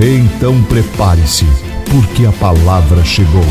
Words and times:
Então 0.00 0.62
prepare-se, 0.62 1.44
porque 1.90 2.24
a 2.24 2.30
palavra 2.30 3.04
chegou. 3.04 3.42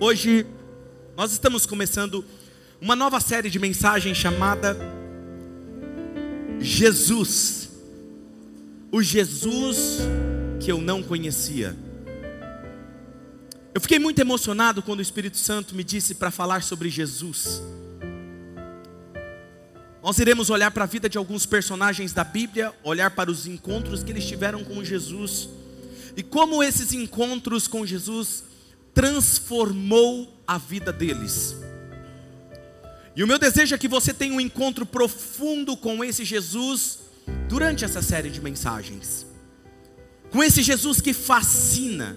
Hoje 0.00 0.44
nós 1.16 1.30
estamos 1.30 1.64
começando 1.64 2.24
uma 2.80 2.96
nova 2.96 3.20
série 3.20 3.48
de 3.48 3.60
mensagens 3.60 4.16
chamada 4.16 4.76
Jesus. 6.58 7.70
O 8.90 9.00
Jesus 9.00 10.00
que 10.58 10.72
eu 10.72 10.80
não 10.80 11.04
conhecia. 11.04 11.76
Eu 13.74 13.80
fiquei 13.80 13.98
muito 13.98 14.18
emocionado 14.18 14.82
quando 14.82 14.98
o 14.98 15.02
Espírito 15.02 15.38
Santo 15.38 15.74
me 15.74 15.82
disse 15.82 16.14
para 16.14 16.30
falar 16.30 16.62
sobre 16.62 16.90
Jesus. 16.90 17.62
Nós 20.02 20.18
iremos 20.18 20.50
olhar 20.50 20.70
para 20.70 20.84
a 20.84 20.86
vida 20.86 21.08
de 21.08 21.16
alguns 21.16 21.46
personagens 21.46 22.12
da 22.12 22.22
Bíblia, 22.22 22.74
olhar 22.82 23.10
para 23.12 23.30
os 23.30 23.46
encontros 23.46 24.02
que 24.02 24.10
eles 24.10 24.26
tiveram 24.26 24.62
com 24.62 24.84
Jesus 24.84 25.48
e 26.14 26.22
como 26.22 26.62
esses 26.62 26.92
encontros 26.92 27.66
com 27.66 27.86
Jesus 27.86 28.44
transformou 28.92 30.38
a 30.46 30.58
vida 30.58 30.92
deles. 30.92 31.56
E 33.16 33.24
o 33.24 33.26
meu 33.26 33.38
desejo 33.38 33.74
é 33.74 33.78
que 33.78 33.88
você 33.88 34.12
tenha 34.12 34.34
um 34.34 34.40
encontro 34.40 34.84
profundo 34.84 35.78
com 35.78 36.04
esse 36.04 36.26
Jesus 36.26 36.98
durante 37.48 37.86
essa 37.86 38.02
série 38.02 38.28
de 38.28 38.40
mensagens 38.40 39.31
com 40.32 40.42
esse 40.42 40.62
Jesus 40.62 41.00
que 41.00 41.12
fascina, 41.12 42.16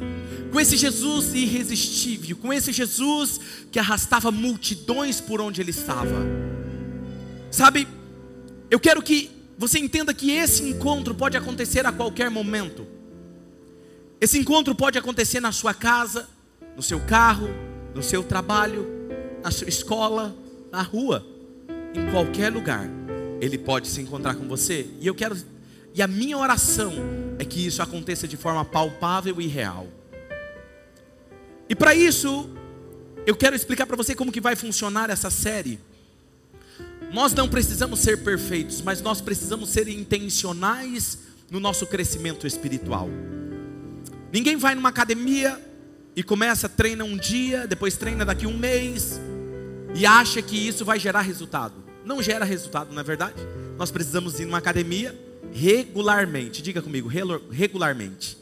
com 0.52 0.60
esse 0.60 0.78
Jesus 0.78 1.34
irresistível, 1.34 2.38
com 2.38 2.52
esse 2.54 2.72
Jesus 2.72 3.40
que 3.70 3.78
arrastava 3.78 4.32
multidões 4.32 5.20
por 5.20 5.42
onde 5.42 5.60
ele 5.60 5.72
estava. 5.72 6.26
Sabe, 7.52 7.86
eu 8.72 8.80
quero 8.80 9.02
que 9.02 9.30
você 9.58 9.80
entenda 9.80 10.14
que 10.14 10.32
esse 10.32 10.64
encontro 10.64 11.14
pode 11.14 11.36
acontecer 11.36 11.86
a 11.86 11.92
qualquer 11.92 12.30
momento. 12.30 12.88
Esse 14.20 14.40
encontro 14.40 14.74
pode 14.74 14.98
acontecer 14.98 15.42
na 15.42 15.52
sua 15.52 15.74
casa, 15.74 16.28
no 16.76 16.82
seu 16.82 17.02
carro, 17.02 17.50
no 17.94 18.02
seu 18.02 18.24
trabalho, 18.24 18.88
na 19.44 19.52
sua 19.52 19.68
escola, 19.68 20.36
na 20.72 20.82
rua, 20.82 21.26
em 21.94 22.10
qualquer 22.12 22.52
lugar. 22.52 22.90
Ele 23.42 23.58
pode 23.58 23.90
se 23.90 24.02
encontrar 24.02 24.36
com 24.36 24.48
você. 24.48 24.88
E 25.02 25.08
eu 25.08 25.14
quero 25.14 25.36
e 25.96 26.02
a 26.02 26.08
minha 26.08 26.38
oração 26.38 26.94
é 27.40 27.46
que 27.46 27.66
isso 27.66 27.82
aconteça 27.82 28.28
de 28.28 28.36
forma 28.36 28.66
palpável 28.66 29.40
e 29.40 29.48
real. 29.48 29.88
E 31.70 31.74
para 31.74 31.96
isso, 31.96 32.50
eu 33.26 33.34
quero 33.34 33.56
explicar 33.56 33.86
para 33.88 33.96
você 33.96 34.14
como 34.14 34.30
que 34.30 34.42
vai 34.42 34.58
funcionar 34.58 35.10
essa 35.10 35.30
série. 35.30 35.80
Nós 37.14 37.34
não 37.34 37.48
precisamos 37.48 38.02
ser 38.02 38.26
perfeitos, 38.26 38.82
mas 38.82 39.02
nós 39.02 39.22
precisamos 39.22 39.70
ser 39.70 39.88
intencionais 39.88 41.20
no 41.50 41.62
nosso 41.62 41.88
crescimento 41.88 42.46
espiritual. 42.46 43.10
Ninguém 44.34 44.58
vai 44.58 44.76
numa 44.76 44.90
academia 44.90 45.58
e 46.14 46.22
começa, 46.22 46.68
treina 46.68 47.06
um 47.06 47.16
dia, 47.16 47.66
depois 47.66 47.96
treina 47.96 48.26
daqui 48.26 48.46
um 48.46 48.58
mês 48.58 49.18
e 49.96 50.06
acha 50.06 50.42
que 50.42 50.58
isso 50.58 50.84
vai 50.84 51.00
gerar 51.00 51.22
resultado. 51.22 51.76
Não 52.04 52.22
gera 52.22 52.44
resultado, 52.44 52.94
não 52.94 53.00
é 53.00 53.04
verdade? 53.04 53.42
Nós 53.78 53.92
precisamos 53.92 54.42
ir 54.42 54.46
numa 54.46 54.58
academia, 54.58 55.18
regularmente. 55.56 56.62
Diga 56.62 56.82
comigo, 56.82 57.10
regularmente. 57.50 58.38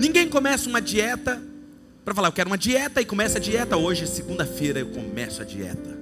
Ninguém 0.00 0.28
começa 0.28 0.68
uma 0.68 0.80
dieta 0.80 1.42
para 2.04 2.14
falar, 2.14 2.28
eu 2.28 2.32
quero 2.32 2.48
uma 2.48 2.56
dieta 2.56 3.02
e 3.02 3.04
começa 3.04 3.36
a 3.36 3.40
dieta 3.40 3.76
hoje, 3.76 4.06
segunda-feira 4.06 4.80
eu 4.80 4.86
começo 4.86 5.42
a 5.42 5.44
dieta. 5.44 5.98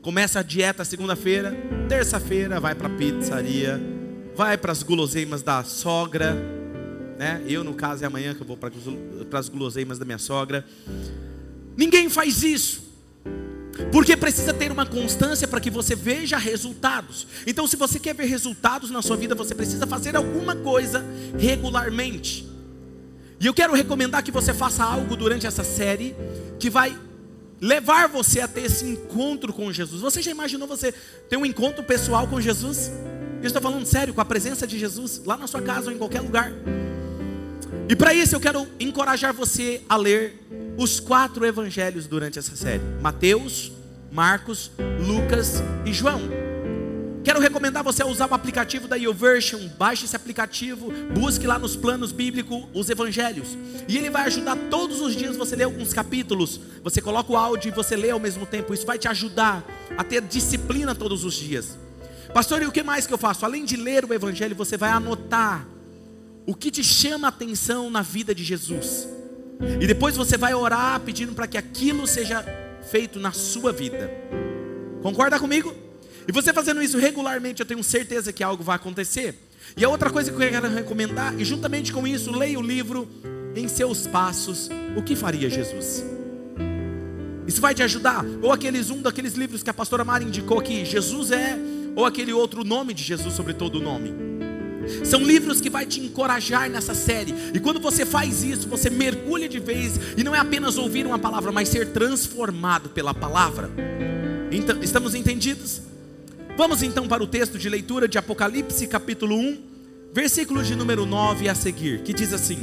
Começa 0.00 0.38
a 0.38 0.42
dieta 0.42 0.84
segunda-feira, 0.84 1.52
terça-feira 1.88 2.60
vai 2.60 2.76
para 2.76 2.86
a 2.86 2.90
pizzaria, 2.90 3.80
vai 4.36 4.56
para 4.56 4.70
as 4.70 4.84
guloseimas 4.84 5.42
da 5.42 5.64
sogra, 5.64 6.36
né? 7.18 7.42
Eu 7.48 7.64
no 7.64 7.74
caso 7.74 8.04
é 8.04 8.06
amanhã 8.06 8.34
que 8.34 8.42
eu 8.42 8.46
vou 8.46 8.56
para 8.56 8.70
as 9.40 9.48
guloseimas 9.48 9.98
da 9.98 10.04
minha 10.04 10.18
sogra. 10.18 10.64
Ninguém 11.76 12.08
faz 12.08 12.44
isso. 12.44 12.83
Porque 13.92 14.16
precisa 14.16 14.52
ter 14.52 14.72
uma 14.72 14.84
constância 14.84 15.46
para 15.46 15.60
que 15.60 15.70
você 15.70 15.94
veja 15.94 16.36
resultados. 16.36 17.26
Então, 17.46 17.66
se 17.66 17.76
você 17.76 17.98
quer 17.98 18.14
ver 18.14 18.26
resultados 18.26 18.90
na 18.90 19.02
sua 19.02 19.16
vida, 19.16 19.34
você 19.34 19.54
precisa 19.54 19.86
fazer 19.86 20.16
alguma 20.16 20.56
coisa 20.56 21.04
regularmente. 21.38 22.48
E 23.40 23.46
eu 23.46 23.54
quero 23.54 23.74
recomendar 23.74 24.22
que 24.22 24.30
você 24.30 24.54
faça 24.54 24.82
algo 24.82 25.16
durante 25.16 25.46
essa 25.46 25.62
série 25.62 26.16
que 26.58 26.70
vai 26.70 26.96
levar 27.60 28.08
você 28.08 28.40
a 28.40 28.48
ter 28.48 28.62
esse 28.62 28.84
encontro 28.84 29.52
com 29.52 29.72
Jesus. 29.72 30.00
Você 30.00 30.22
já 30.22 30.30
imaginou 30.30 30.66
você 30.66 30.92
ter 31.28 31.36
um 31.36 31.46
encontro 31.46 31.82
pessoal 31.82 32.26
com 32.26 32.40
Jesus? 32.40 32.90
Eu 33.42 33.46
estou 33.46 33.60
falando 33.60 33.84
sério, 33.86 34.14
com 34.14 34.20
a 34.20 34.24
presença 34.24 34.66
de 34.66 34.78
Jesus 34.78 35.22
lá 35.24 35.36
na 35.36 35.46
sua 35.46 35.60
casa 35.60 35.88
ou 35.88 35.92
em 35.92 35.98
qualquer 35.98 36.20
lugar. 36.20 36.52
E 37.88 37.94
para 37.94 38.14
isso 38.14 38.34
eu 38.34 38.40
quero 38.40 38.66
encorajar 38.80 39.34
você 39.34 39.82
a 39.88 39.96
ler 39.96 40.40
os 40.76 40.98
quatro 40.98 41.44
evangelhos 41.44 42.06
durante 42.06 42.38
essa 42.38 42.56
série: 42.56 42.82
Mateus, 43.02 43.72
Marcos, 44.10 44.70
Lucas 45.06 45.62
e 45.84 45.92
João. 45.92 46.20
Quero 47.22 47.40
recomendar 47.40 47.82
você 47.82 48.02
a 48.02 48.06
usar 48.06 48.30
o 48.30 48.34
aplicativo 48.34 48.86
da 48.86 48.96
YouVersion. 48.96 49.68
Baixe 49.78 50.04
esse 50.04 50.14
aplicativo, 50.14 50.92
busque 51.14 51.46
lá 51.46 51.58
nos 51.58 51.74
planos 51.74 52.12
bíblicos 52.12 52.64
os 52.74 52.90
evangelhos. 52.90 53.56
E 53.88 53.96
ele 53.96 54.10
vai 54.10 54.26
ajudar 54.26 54.56
todos 54.70 55.00
os 55.00 55.16
dias 55.16 55.36
você 55.36 55.56
ler 55.56 55.64
alguns 55.64 55.92
capítulos. 55.92 56.60
Você 56.82 57.00
coloca 57.00 57.32
o 57.32 57.36
áudio 57.36 57.68
e 57.68 57.72
você 57.72 57.96
lê 57.96 58.10
ao 58.10 58.20
mesmo 58.20 58.44
tempo. 58.44 58.74
Isso 58.74 58.86
vai 58.86 58.98
te 58.98 59.08
ajudar 59.08 59.64
a 59.96 60.04
ter 60.04 60.20
disciplina 60.20 60.94
todos 60.94 61.24
os 61.24 61.34
dias. 61.34 61.78
Pastor, 62.34 62.62
e 62.62 62.66
o 62.66 62.72
que 62.72 62.82
mais 62.82 63.06
que 63.06 63.14
eu 63.14 63.18
faço? 63.18 63.44
Além 63.44 63.64
de 63.64 63.76
ler 63.76 64.04
o 64.04 64.12
evangelho, 64.12 64.54
você 64.54 64.76
vai 64.76 64.90
anotar 64.90 65.66
o 66.46 66.54
que 66.54 66.70
te 66.70 66.84
chama 66.84 67.28
a 67.28 67.30
atenção 67.30 67.90
na 67.90 68.02
vida 68.02 68.34
de 68.34 68.44
Jesus. 68.44 69.08
E 69.80 69.86
depois 69.86 70.16
você 70.16 70.36
vai 70.36 70.54
orar 70.54 71.00
pedindo 71.00 71.32
para 71.32 71.46
que 71.46 71.56
aquilo 71.56 72.06
seja 72.06 72.44
feito 72.90 73.18
na 73.18 73.32
sua 73.32 73.72
vida. 73.72 74.10
Concorda 75.02 75.38
comigo? 75.38 75.74
E 76.26 76.32
você 76.32 76.52
fazendo 76.52 76.82
isso 76.82 76.98
regularmente, 76.98 77.60
eu 77.60 77.66
tenho 77.66 77.82
certeza 77.82 78.32
que 78.32 78.42
algo 78.42 78.62
vai 78.62 78.76
acontecer. 78.76 79.34
E 79.76 79.84
a 79.84 79.88
outra 79.88 80.10
coisa 80.10 80.30
que 80.30 80.36
eu 80.42 80.50
quero 80.50 80.68
recomendar, 80.68 81.38
e 81.38 81.44
juntamente 81.44 81.92
com 81.92 82.06
isso, 82.06 82.30
leia 82.30 82.58
o 82.58 82.62
livro 82.62 83.08
Em 83.54 83.68
Seus 83.68 84.06
Passos, 84.06 84.68
O 84.96 85.02
que 85.02 85.16
Faria 85.16 85.48
Jesus. 85.48 86.04
Isso 87.46 87.60
vai 87.60 87.74
te 87.74 87.82
ajudar. 87.82 88.24
Ou 88.42 88.52
aqueles 88.52 88.90
um 88.90 89.02
daqueles 89.02 89.34
livros 89.34 89.62
que 89.62 89.70
a 89.70 89.74
pastora 89.74 90.04
Mara 90.04 90.24
indicou 90.24 90.58
aqui, 90.58 90.84
Jesus 90.84 91.30
é, 91.30 91.58
ou 91.94 92.04
aquele 92.04 92.32
outro 92.32 92.64
nome 92.64 92.94
de 92.94 93.02
Jesus 93.02 93.34
sobre 93.34 93.54
todo 93.54 93.76
o 93.76 93.80
nome. 93.80 94.33
São 95.04 95.22
livros 95.22 95.60
que 95.60 95.70
vai 95.70 95.86
te 95.86 96.00
encorajar 96.00 96.68
nessa 96.70 96.94
série. 96.94 97.34
E 97.52 97.60
quando 97.60 97.80
você 97.80 98.04
faz 98.04 98.42
isso, 98.42 98.68
você 98.68 98.90
mergulha 98.90 99.48
de 99.48 99.58
vez 99.58 99.98
e 100.16 100.24
não 100.24 100.34
é 100.34 100.38
apenas 100.38 100.76
ouvir 100.78 101.06
uma 101.06 101.18
palavra, 101.18 101.52
mas 101.52 101.68
ser 101.68 101.88
transformado 101.88 102.88
pela 102.88 103.14
palavra. 103.14 103.70
Então, 104.50 104.82
estamos 104.82 105.14
entendidos? 105.14 105.82
Vamos 106.56 106.82
então 106.82 107.08
para 107.08 107.22
o 107.22 107.26
texto 107.26 107.58
de 107.58 107.68
leitura 107.68 108.06
de 108.06 108.16
Apocalipse, 108.16 108.86
capítulo 108.86 109.36
1, 109.36 109.58
versículo 110.12 110.62
de 110.62 110.76
número 110.76 111.04
9 111.04 111.48
a 111.48 111.54
seguir, 111.54 112.02
que 112.02 112.12
diz 112.12 112.32
assim: 112.32 112.58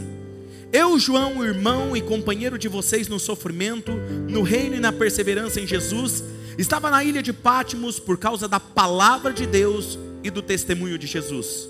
Eu, 0.72 0.98
João, 0.98 1.46
irmão 1.46 1.96
e 1.96 2.02
companheiro 2.02 2.58
de 2.58 2.70
vocês 2.70 3.10
no 3.10 3.20
sofrimento, 3.20 3.92
no 4.30 4.42
reino 4.42 4.78
e 4.78 4.80
na 4.80 4.94
perseverança 4.94 5.60
em 5.60 5.68
Jesus, 5.68 6.24
estava 6.58 6.90
na 6.90 7.04
ilha 7.04 7.22
de 7.22 7.34
Pátimos 7.34 8.00
por 8.00 8.18
causa 8.18 8.48
da 8.48 8.60
palavra 8.60 9.34
de 9.34 9.46
Deus 9.46 10.00
e 10.24 10.30
do 10.30 10.42
testemunho 10.42 10.98
de 10.98 11.08
Jesus. 11.08 11.68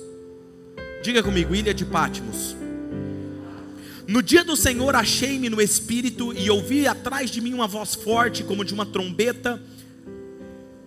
Diga 1.02 1.24
comigo, 1.24 1.56
ilha 1.56 1.74
de 1.74 1.84
Patmos. 1.84 2.56
No 4.08 4.22
dia 4.22 4.44
do 4.44 4.56
Senhor 4.56 4.96
achei-me 4.96 5.50
no 5.50 5.60
espírito 5.60 6.32
e 6.34 6.50
ouvi 6.50 6.86
atrás 6.88 7.32
de 7.32 7.42
mim 7.42 7.54
uma 7.54 7.68
voz 7.68 7.96
forte, 7.96 8.44
como 8.44 8.64
de 8.64 8.74
uma 8.74 8.86
trombeta, 8.86 9.62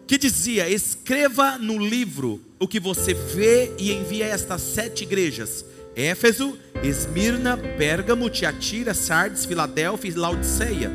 que 0.07 0.17
dizia: 0.17 0.69
Escreva 0.69 1.59
no 1.59 1.79
livro 1.79 2.41
o 2.61 2.69
que 2.69 2.79
você 2.79 3.13
vê 3.13 3.73
e 3.77 3.93
envia 3.93 4.27
a 4.27 4.29
estas 4.29 4.63
sete 4.63 5.03
igrejas: 5.03 5.65
Éfeso, 5.97 6.57
Esmirna, 6.83 7.57
Pérgamo, 7.57 8.31
Tiatira, 8.31 8.95
Sardes, 8.95 9.45
Filadélfia 9.45 10.11
e 10.11 10.15
Laodiceia. 10.15 10.93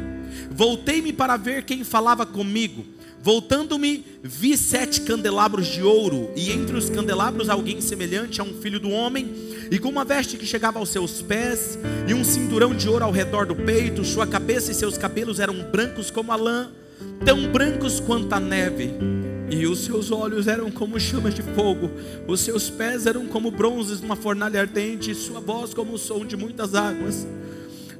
Voltei-me 0.52 1.12
para 1.12 1.36
ver 1.36 1.64
quem 1.64 1.84
falava 1.84 2.26
comigo. 2.26 2.86
Voltando-me, 3.22 4.06
vi 4.24 4.58
sete 4.58 5.02
candelabros 5.02 5.68
de 5.68 5.84
ouro, 5.84 6.32
e 6.38 6.52
entre 6.52 6.78
os 6.78 6.90
candelabros 6.90 7.50
alguém 7.50 7.82
semelhante 7.82 8.40
a 8.40 8.44
um 8.46 8.54
filho 8.54 8.80
do 8.80 8.90
homem, 8.90 9.30
e 9.70 9.78
com 9.78 9.90
uma 9.90 10.06
veste 10.06 10.38
que 10.38 10.46
chegava 10.46 10.80
aos 10.80 10.90
seus 10.90 11.22
pés, 11.22 11.78
e 12.08 12.14
um 12.14 12.24
cinturão 12.24 12.74
de 12.74 12.88
ouro 12.88 13.04
ao 13.04 13.12
redor 13.12 13.46
do 13.46 13.56
peito, 13.56 14.06
sua 14.06 14.26
cabeça 14.26 14.72
e 14.72 14.76
seus 14.76 14.98
cabelos 14.98 15.40
eram 15.40 15.70
brancos 15.70 16.10
como 16.10 16.32
a 16.32 16.38
lã, 16.38 16.72
tão 17.26 17.52
brancos 17.52 18.00
quanto 18.00 18.32
a 18.34 18.40
neve, 18.40 18.90
e 19.52 19.68
os 19.68 19.80
seus 19.80 20.12
olhos 20.12 20.48
eram 20.48 20.72
como 20.72 20.98
chamas 20.98 21.34
de 21.34 21.42
fogo, 21.42 21.92
os 22.26 22.40
seus 22.40 22.70
pés 22.70 23.06
eram 23.06 23.28
como 23.28 23.52
bronzes 23.52 24.00
numa 24.00 24.16
fornalha 24.16 24.62
ardente, 24.62 25.12
e 25.12 25.16
sua 25.16 25.42
voz 25.42 25.74
como 25.74 25.94
o 25.94 25.98
som 25.98 26.26
de 26.26 26.38
muitas 26.38 26.74
águas. 26.74 27.28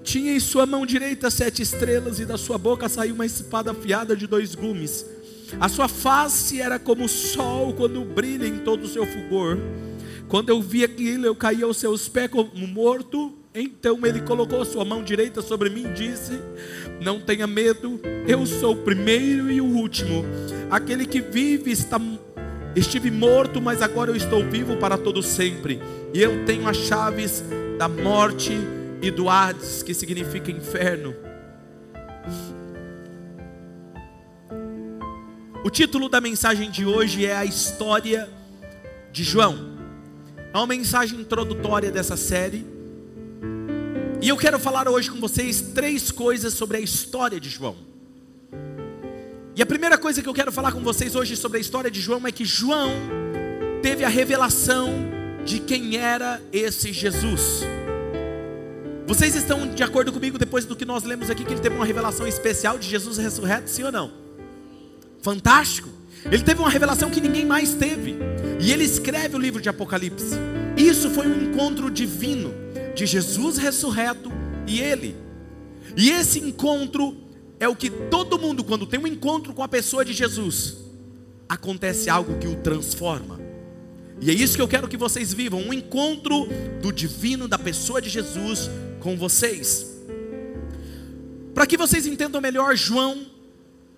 Tinha 0.04 0.34
em 0.34 0.40
sua 0.40 0.66
mão 0.66 0.86
direita 0.86 1.30
sete 1.30 1.62
estrelas, 1.62 2.20
e 2.20 2.26
da 2.26 2.38
sua 2.38 2.58
boca 2.58 2.88
saiu 2.90 3.16
uma 3.16 3.26
espada 3.26 3.72
afiada 3.72 4.16
de 4.16 4.28
dois 4.28 4.56
gumes. 4.56 5.06
A 5.60 5.68
sua 5.68 5.88
face 5.88 6.62
era 6.62 6.78
como 6.78 7.06
o 7.06 7.10
sol 7.10 7.74
quando 7.74 8.04
brilha 8.04 8.48
em 8.48 8.60
todo 8.60 8.84
o 8.84 8.88
seu 8.88 9.06
fulgor. 9.06 9.58
Quando 10.28 10.50
eu 10.50 10.62
vi 10.62 10.84
aquilo, 10.84 11.26
eu 11.26 11.36
caí 11.36 11.64
aos 11.64 11.78
seus 11.78 12.08
pés 12.08 12.30
como 12.30 12.68
morto. 12.68 13.34
Então 13.54 14.06
ele 14.06 14.22
colocou 14.22 14.64
sua 14.64 14.86
mão 14.86 15.04
direita 15.04 15.42
sobre 15.42 15.70
mim 15.70 15.88
e 15.88 15.94
disse: 15.94 16.40
Não 17.02 17.20
tenha 17.20 17.48
medo, 17.48 18.00
eu 18.28 18.46
sou 18.46 18.74
o 18.74 18.84
primeiro 18.84 19.52
e 19.52 19.60
o 19.60 19.66
último. 19.66 20.24
Aquele 20.70 21.06
que 21.06 21.20
vive 21.20 21.72
está 21.72 22.00
Estive 22.76 23.10
morto, 23.10 23.60
mas 23.60 23.82
agora 23.82 24.12
eu 24.12 24.16
estou 24.16 24.44
vivo 24.44 24.78
para 24.78 24.98
todo 24.98 25.24
sempre. 25.24 25.82
E 26.14 26.22
eu 26.22 26.46
tenho 26.46 26.68
as 26.68 26.78
chaves 26.78 27.44
da 27.78 27.90
morte 27.90 28.54
do 29.10 29.30
Hades, 29.30 29.82
que 29.82 29.94
significa 29.94 30.52
inferno. 30.52 31.16
O 35.64 35.70
título 35.70 36.10
da 36.10 36.20
mensagem 36.20 36.70
de 36.70 36.86
hoje 36.86 37.26
é 37.26 37.36
a 37.36 37.46
história 37.46 38.30
de 39.12 39.24
João. 39.24 39.78
É 40.54 40.58
uma 40.58 40.68
mensagem 40.68 41.20
introdutória 41.20 41.92
dessa 41.92 42.18
série. 42.18 42.66
E 44.22 44.28
eu 44.28 44.36
quero 44.36 44.60
falar 44.60 44.88
hoje 44.90 45.10
com 45.10 45.20
vocês 45.20 45.62
três 45.62 46.12
coisas 46.12 46.54
sobre 46.54 46.78
a 46.78 46.80
história 46.80 47.40
de 47.40 47.50
João. 47.50 47.76
E 49.56 49.62
a 49.62 49.66
primeira 49.66 49.98
coisa 49.98 50.22
que 50.22 50.28
eu 50.28 50.34
quero 50.34 50.52
falar 50.52 50.72
com 50.72 50.82
vocês 50.82 51.16
hoje 51.16 51.36
sobre 51.36 51.58
a 51.58 51.62
história 51.62 51.92
de 51.92 52.02
João 52.02 52.26
é 52.26 52.32
que 52.32 52.46
João 52.46 52.92
teve 53.82 54.04
a 54.04 54.10
revelação 54.10 54.90
de 55.46 55.60
quem 55.60 55.98
era 55.98 56.42
esse 56.52 56.92
Jesus. 56.92 57.64
Vocês 59.10 59.36
estão 59.36 59.66
de 59.66 59.82
acordo 59.82 60.14
comigo 60.14 60.38
depois 60.38 60.66
do 60.66 60.76
que 60.76 60.86
nós 60.86 61.04
lemos 61.04 61.32
aqui 61.32 61.44
que 61.44 61.52
ele 61.52 61.60
teve 61.60 61.76
uma 61.76 61.84
revelação 61.84 62.28
especial 62.28 62.78
de 62.78 62.88
Jesus 62.88 63.18
ressurreto, 63.18 63.68
sim 63.68 63.82
ou 63.82 63.92
não? 63.92 64.12
Fantástico. 65.24 65.90
Ele 66.26 66.44
teve 66.44 66.60
uma 66.60 66.70
revelação 66.70 67.10
que 67.10 67.20
ninguém 67.20 67.44
mais 67.44 67.74
teve. 67.74 68.18
E 68.60 68.72
ele 68.72 68.84
escreve 68.84 69.36
o 69.36 69.40
livro 69.40 69.60
de 69.60 69.68
Apocalipse. 69.68 70.36
Isso 70.78 71.10
foi 71.10 71.26
um 71.26 71.46
encontro 71.46 71.90
divino 71.90 72.54
de 72.94 73.08
Jesus 73.08 73.58
ressurreto 73.58 74.32
e 74.68 74.80
ele. 74.80 75.16
E 75.98 76.12
esse 76.12 76.38
encontro 76.40 77.18
é 77.60 77.68
o 77.68 77.76
que 77.76 77.90
todo 77.90 78.38
mundo, 78.38 78.64
quando 78.64 78.86
tem 78.86 79.00
um 79.00 79.08
encontro 79.08 79.56
com 79.56 79.64
a 79.64 79.68
pessoa 79.68 80.06
de 80.06 80.14
Jesus, 80.14 80.78
acontece 81.50 82.12
algo 82.12 82.38
que 82.38 82.48
o 82.48 82.58
transforma. 82.58 83.40
E 84.22 84.30
é 84.30 84.34
isso 84.36 84.56
que 84.56 84.62
eu 84.62 84.68
quero 84.68 84.88
que 84.88 84.98
vocês 84.98 85.34
vivam: 85.34 85.62
um 85.62 85.74
encontro 85.74 86.48
do 86.80 86.92
divino, 86.92 87.48
da 87.48 87.58
pessoa 87.58 88.00
de 88.00 88.08
Jesus 88.08 88.70
com 89.00 89.18
vocês. 89.18 89.88
Para 91.54 91.66
que 91.66 91.78
vocês 91.78 92.06
entendam 92.06 92.40
melhor, 92.40 92.76
João, 92.76 93.26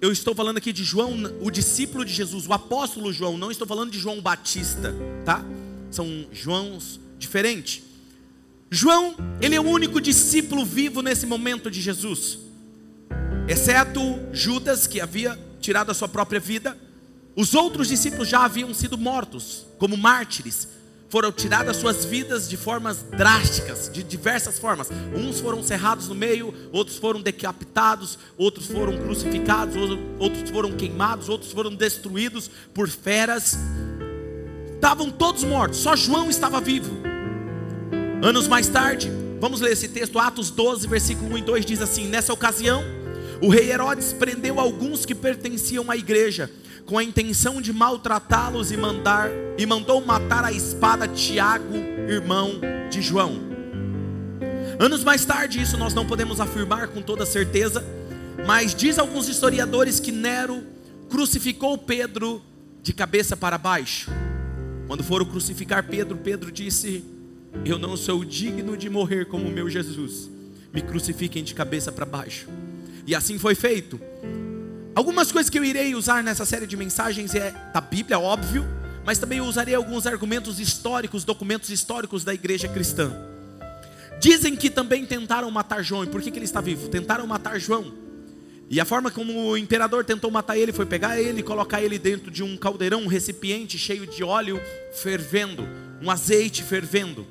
eu 0.01 0.11
estou 0.11 0.33
falando 0.33 0.57
aqui 0.57 0.73
de 0.73 0.83
João, 0.83 1.13
o 1.41 1.51
discípulo 1.51 2.03
de 2.03 2.13
Jesus, 2.13 2.47
o 2.47 2.53
apóstolo 2.53 3.13
João, 3.13 3.37
não 3.37 3.51
estou 3.51 3.67
falando 3.67 3.91
de 3.91 3.99
João 3.99 4.19
Batista, 4.19 4.95
tá? 5.23 5.45
São 5.91 6.25
Joãos 6.31 6.99
diferentes. 7.19 7.83
João, 8.69 9.15
ele 9.41 9.55
é 9.55 9.59
o 9.59 9.67
único 9.67 10.01
discípulo 10.01 10.65
vivo 10.65 11.01
nesse 11.01 11.25
momento 11.25 11.69
de 11.69 11.81
Jesus, 11.81 12.39
exceto 13.47 14.01
Judas, 14.31 14.87
que 14.87 15.01
havia 15.01 15.37
tirado 15.59 15.91
a 15.91 15.93
sua 15.93 16.07
própria 16.07 16.39
vida. 16.39 16.77
Os 17.35 17.53
outros 17.53 17.87
discípulos 17.89 18.27
já 18.27 18.43
haviam 18.43 18.73
sido 18.73 18.97
mortos, 18.97 19.65
como 19.77 19.95
mártires, 19.95 20.67
foram 21.11 21.29
tiradas 21.29 21.75
suas 21.75 22.05
vidas 22.05 22.49
de 22.49 22.55
formas 22.55 23.03
drásticas, 23.03 23.91
de 23.91 24.01
diversas 24.01 24.57
formas. 24.57 24.89
Uns 25.13 25.41
foram 25.41 25.61
cerrados 25.61 26.07
no 26.07 26.15
meio, 26.15 26.53
outros 26.71 26.97
foram 26.97 27.21
decapitados, 27.21 28.17
outros 28.37 28.67
foram 28.67 28.97
crucificados, 28.97 29.75
outros 30.17 30.49
foram 30.49 30.71
queimados, 30.71 31.27
outros 31.27 31.51
foram 31.51 31.75
destruídos 31.75 32.49
por 32.73 32.87
feras. 32.87 33.57
Estavam 34.73 35.11
todos 35.11 35.43
mortos, 35.43 35.79
só 35.79 35.97
João 35.97 36.29
estava 36.29 36.61
vivo. 36.61 36.91
Anos 38.23 38.47
mais 38.47 38.69
tarde, 38.69 39.11
vamos 39.39 39.59
ler 39.59 39.73
esse 39.73 39.89
texto, 39.89 40.17
Atos 40.17 40.49
12, 40.49 40.87
versículo 40.87 41.33
1 41.33 41.37
e 41.39 41.41
2 41.41 41.65
diz 41.65 41.81
assim: 41.81 42.07
Nessa 42.07 42.31
ocasião, 42.31 42.81
o 43.41 43.49
rei 43.49 43.71
Herodes 43.71 44.13
prendeu 44.13 44.59
alguns 44.59 45.05
que 45.05 45.15
pertenciam 45.15 45.89
à 45.89 45.97
igreja 45.97 46.49
com 46.85 46.97
a 46.97 47.03
intenção 47.03 47.61
de 47.61 47.73
maltratá-los 47.73 48.71
e 48.71 48.77
mandar 48.77 49.29
e 49.57 49.65
mandou 49.65 50.03
matar 50.05 50.43
a 50.43 50.51
espada 50.51 51.07
Tiago, 51.07 51.75
irmão 52.07 52.59
de 52.89 53.01
João. 53.01 53.39
Anos 54.79 55.03
mais 55.03 55.25
tarde, 55.25 55.61
isso 55.61 55.77
nós 55.77 55.93
não 55.93 56.05
podemos 56.05 56.39
afirmar 56.39 56.87
com 56.89 57.01
toda 57.01 57.25
certeza, 57.25 57.83
mas 58.45 58.75
diz 58.75 58.97
alguns 58.97 59.27
historiadores 59.27 59.99
que 59.99 60.11
Nero 60.11 60.63
crucificou 61.09 61.77
Pedro 61.77 62.41
de 62.81 62.93
cabeça 62.93 63.35
para 63.37 63.57
baixo. 63.57 64.09
Quando 64.87 65.03
foram 65.03 65.25
crucificar 65.25 65.87
Pedro, 65.87 66.17
Pedro 66.17 66.51
disse: 66.51 67.03
Eu 67.63 67.77
não 67.77 67.95
sou 67.95 68.25
digno 68.25 68.75
de 68.75 68.89
morrer 68.89 69.25
como 69.25 69.49
meu 69.49 69.69
Jesus. 69.69 70.29
Me 70.73 70.81
crucifiquem 70.81 71.43
de 71.43 71.53
cabeça 71.53 71.91
para 71.91 72.05
baixo. 72.05 72.47
E 73.05 73.15
assim 73.15 73.37
foi 73.37 73.55
feito. 73.55 73.99
Algumas 74.93 75.31
coisas 75.31 75.49
que 75.49 75.57
eu 75.57 75.63
irei 75.63 75.95
usar 75.95 76.23
nessa 76.23 76.45
série 76.45 76.67
de 76.67 76.75
mensagens 76.75 77.33
é 77.33 77.51
da 77.73 77.79
Bíblia, 77.79 78.19
óbvio, 78.19 78.65
mas 79.05 79.17
também 79.17 79.37
eu 79.39 79.45
usarei 79.45 79.73
alguns 79.73 80.05
argumentos 80.05 80.59
históricos, 80.59 81.23
documentos 81.23 81.69
históricos 81.69 82.23
da 82.23 82.33
igreja 82.33 82.67
cristã. 82.67 83.11
Dizem 84.19 84.55
que 84.55 84.69
também 84.69 85.05
tentaram 85.05 85.49
matar 85.49 85.81
João. 85.81 86.03
E 86.03 86.07
por 86.07 86.21
que, 86.21 86.29
que 86.29 86.37
ele 86.37 86.45
está 86.45 86.61
vivo? 86.61 86.89
Tentaram 86.89 87.25
matar 87.25 87.59
João. 87.59 87.93
E 88.69 88.79
a 88.79 88.85
forma 88.85 89.09
como 89.11 89.49
o 89.49 89.57
imperador 89.57 90.05
tentou 90.05 90.29
matar 90.29 90.57
ele 90.57 90.71
foi 90.71 90.85
pegar 90.85 91.19
ele 91.19 91.39
e 91.39 91.43
colocar 91.43 91.81
ele 91.81 91.97
dentro 91.97 92.29
de 92.31 92.43
um 92.43 92.55
caldeirão, 92.55 93.01
um 93.01 93.07
recipiente 93.07 93.77
cheio 93.77 94.07
de 94.07 94.23
óleo 94.23 94.61
fervendo, 94.93 95.67
um 96.01 96.09
azeite 96.09 96.63
fervendo. 96.63 97.25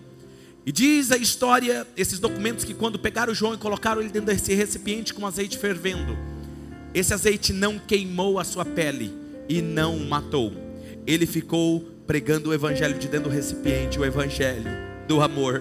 E 0.64 0.72
diz 0.72 1.10
a 1.10 1.16
história, 1.16 1.86
esses 1.96 2.18
documentos, 2.18 2.64
que 2.64 2.74
quando 2.74 2.98
pegaram 2.98 3.34
João 3.34 3.54
e 3.54 3.58
colocaram 3.58 4.00
ele 4.00 4.10
dentro 4.10 4.26
desse 4.26 4.52
recipiente 4.54 5.14
com 5.14 5.26
azeite 5.26 5.56
fervendo, 5.56 6.16
esse 6.92 7.14
azeite 7.14 7.52
não 7.52 7.78
queimou 7.78 8.38
a 8.38 8.44
sua 8.44 8.64
pele 8.64 9.14
e 9.48 9.62
não 9.62 9.96
o 9.96 10.08
matou. 10.08 10.52
Ele 11.06 11.26
ficou 11.26 11.80
pregando 12.06 12.50
o 12.50 12.54
evangelho 12.54 12.98
de 12.98 13.08
dentro 13.08 13.30
do 13.30 13.34
recipiente, 13.34 13.98
o 13.98 14.04
evangelho 14.04 14.70
do 15.08 15.22
amor. 15.22 15.60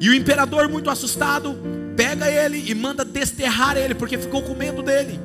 E 0.00 0.08
o 0.08 0.14
imperador, 0.14 0.68
muito 0.68 0.90
assustado, 0.90 1.56
pega 1.96 2.30
ele 2.30 2.70
e 2.70 2.74
manda 2.74 3.04
desterrar 3.04 3.76
ele, 3.76 3.94
porque 3.94 4.18
ficou 4.18 4.42
com 4.42 4.54
medo 4.54 4.82
dele. 4.82 5.18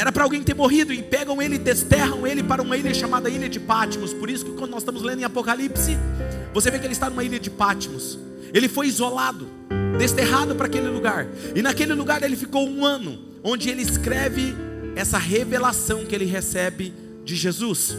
Era 0.00 0.10
para 0.10 0.24
alguém 0.24 0.42
ter 0.42 0.54
morrido, 0.54 0.94
e 0.94 1.02
pegam 1.02 1.42
ele 1.42 1.56
e 1.56 1.58
desterram 1.58 2.26
ele 2.26 2.42
para 2.42 2.62
uma 2.62 2.74
ilha 2.74 2.94
chamada 2.94 3.28
Ilha 3.28 3.50
de 3.50 3.60
Pátimos. 3.60 4.14
Por 4.14 4.30
isso 4.30 4.46
que 4.46 4.52
quando 4.52 4.70
nós 4.70 4.80
estamos 4.80 5.02
lendo 5.02 5.20
em 5.20 5.24
Apocalipse, 5.24 5.98
você 6.54 6.70
vê 6.70 6.78
que 6.78 6.86
ele 6.86 6.94
está 6.94 7.10
numa 7.10 7.22
ilha 7.22 7.38
de 7.38 7.50
Pátimos. 7.50 8.18
Ele 8.54 8.66
foi 8.66 8.86
isolado, 8.86 9.46
desterrado 9.98 10.54
para 10.54 10.68
aquele 10.68 10.88
lugar. 10.88 11.26
E 11.54 11.60
naquele 11.60 11.92
lugar 11.92 12.22
ele 12.22 12.34
ficou 12.34 12.66
um 12.66 12.86
ano 12.86 13.18
onde 13.44 13.68
ele 13.68 13.82
escreve 13.82 14.54
essa 14.96 15.18
revelação 15.18 16.06
que 16.06 16.14
ele 16.14 16.24
recebe 16.24 16.94
de 17.22 17.36
Jesus. 17.36 17.94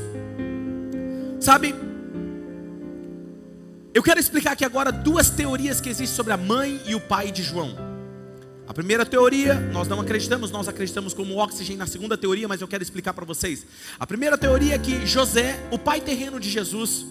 Sabe, 1.40 1.76
eu 3.94 4.02
quero 4.02 4.20
explicar 4.20 4.54
aqui 4.54 4.66
agora 4.66 4.92
duas 4.92 5.30
teorias 5.30 5.80
que 5.80 5.90
existem 5.90 6.16
sobre 6.16 6.34
a 6.34 6.38
mãe 6.38 6.82
e 6.88 6.96
o 6.96 7.00
pai 7.00 7.32
de 7.32 7.44
João. 7.44 7.91
A 8.68 8.74
primeira 8.74 9.06
teoria, 9.06 9.56
nós 9.56 9.88
não 9.88 10.00
acreditamos, 10.00 10.50
nós 10.52 10.68
acreditamos 10.68 11.14
como 11.14 11.38
oxigênio 11.38 11.80
na 11.80 11.88
segunda 11.88 12.18
teoria, 12.18 12.48
mas 12.48 12.62
eu 12.62 12.68
quero 12.68 12.84
explicar 12.84 13.14
para 13.14 13.26
vocês. 13.26 13.66
A 14.00 14.08
primeira 14.08 14.38
teoria 14.38 14.76
é 14.76 14.78
que 14.78 15.06
José, 15.06 15.60
o 15.72 15.78
pai 15.78 16.00
terreno 16.00 16.40
de 16.40 16.50
Jesus, 16.50 17.06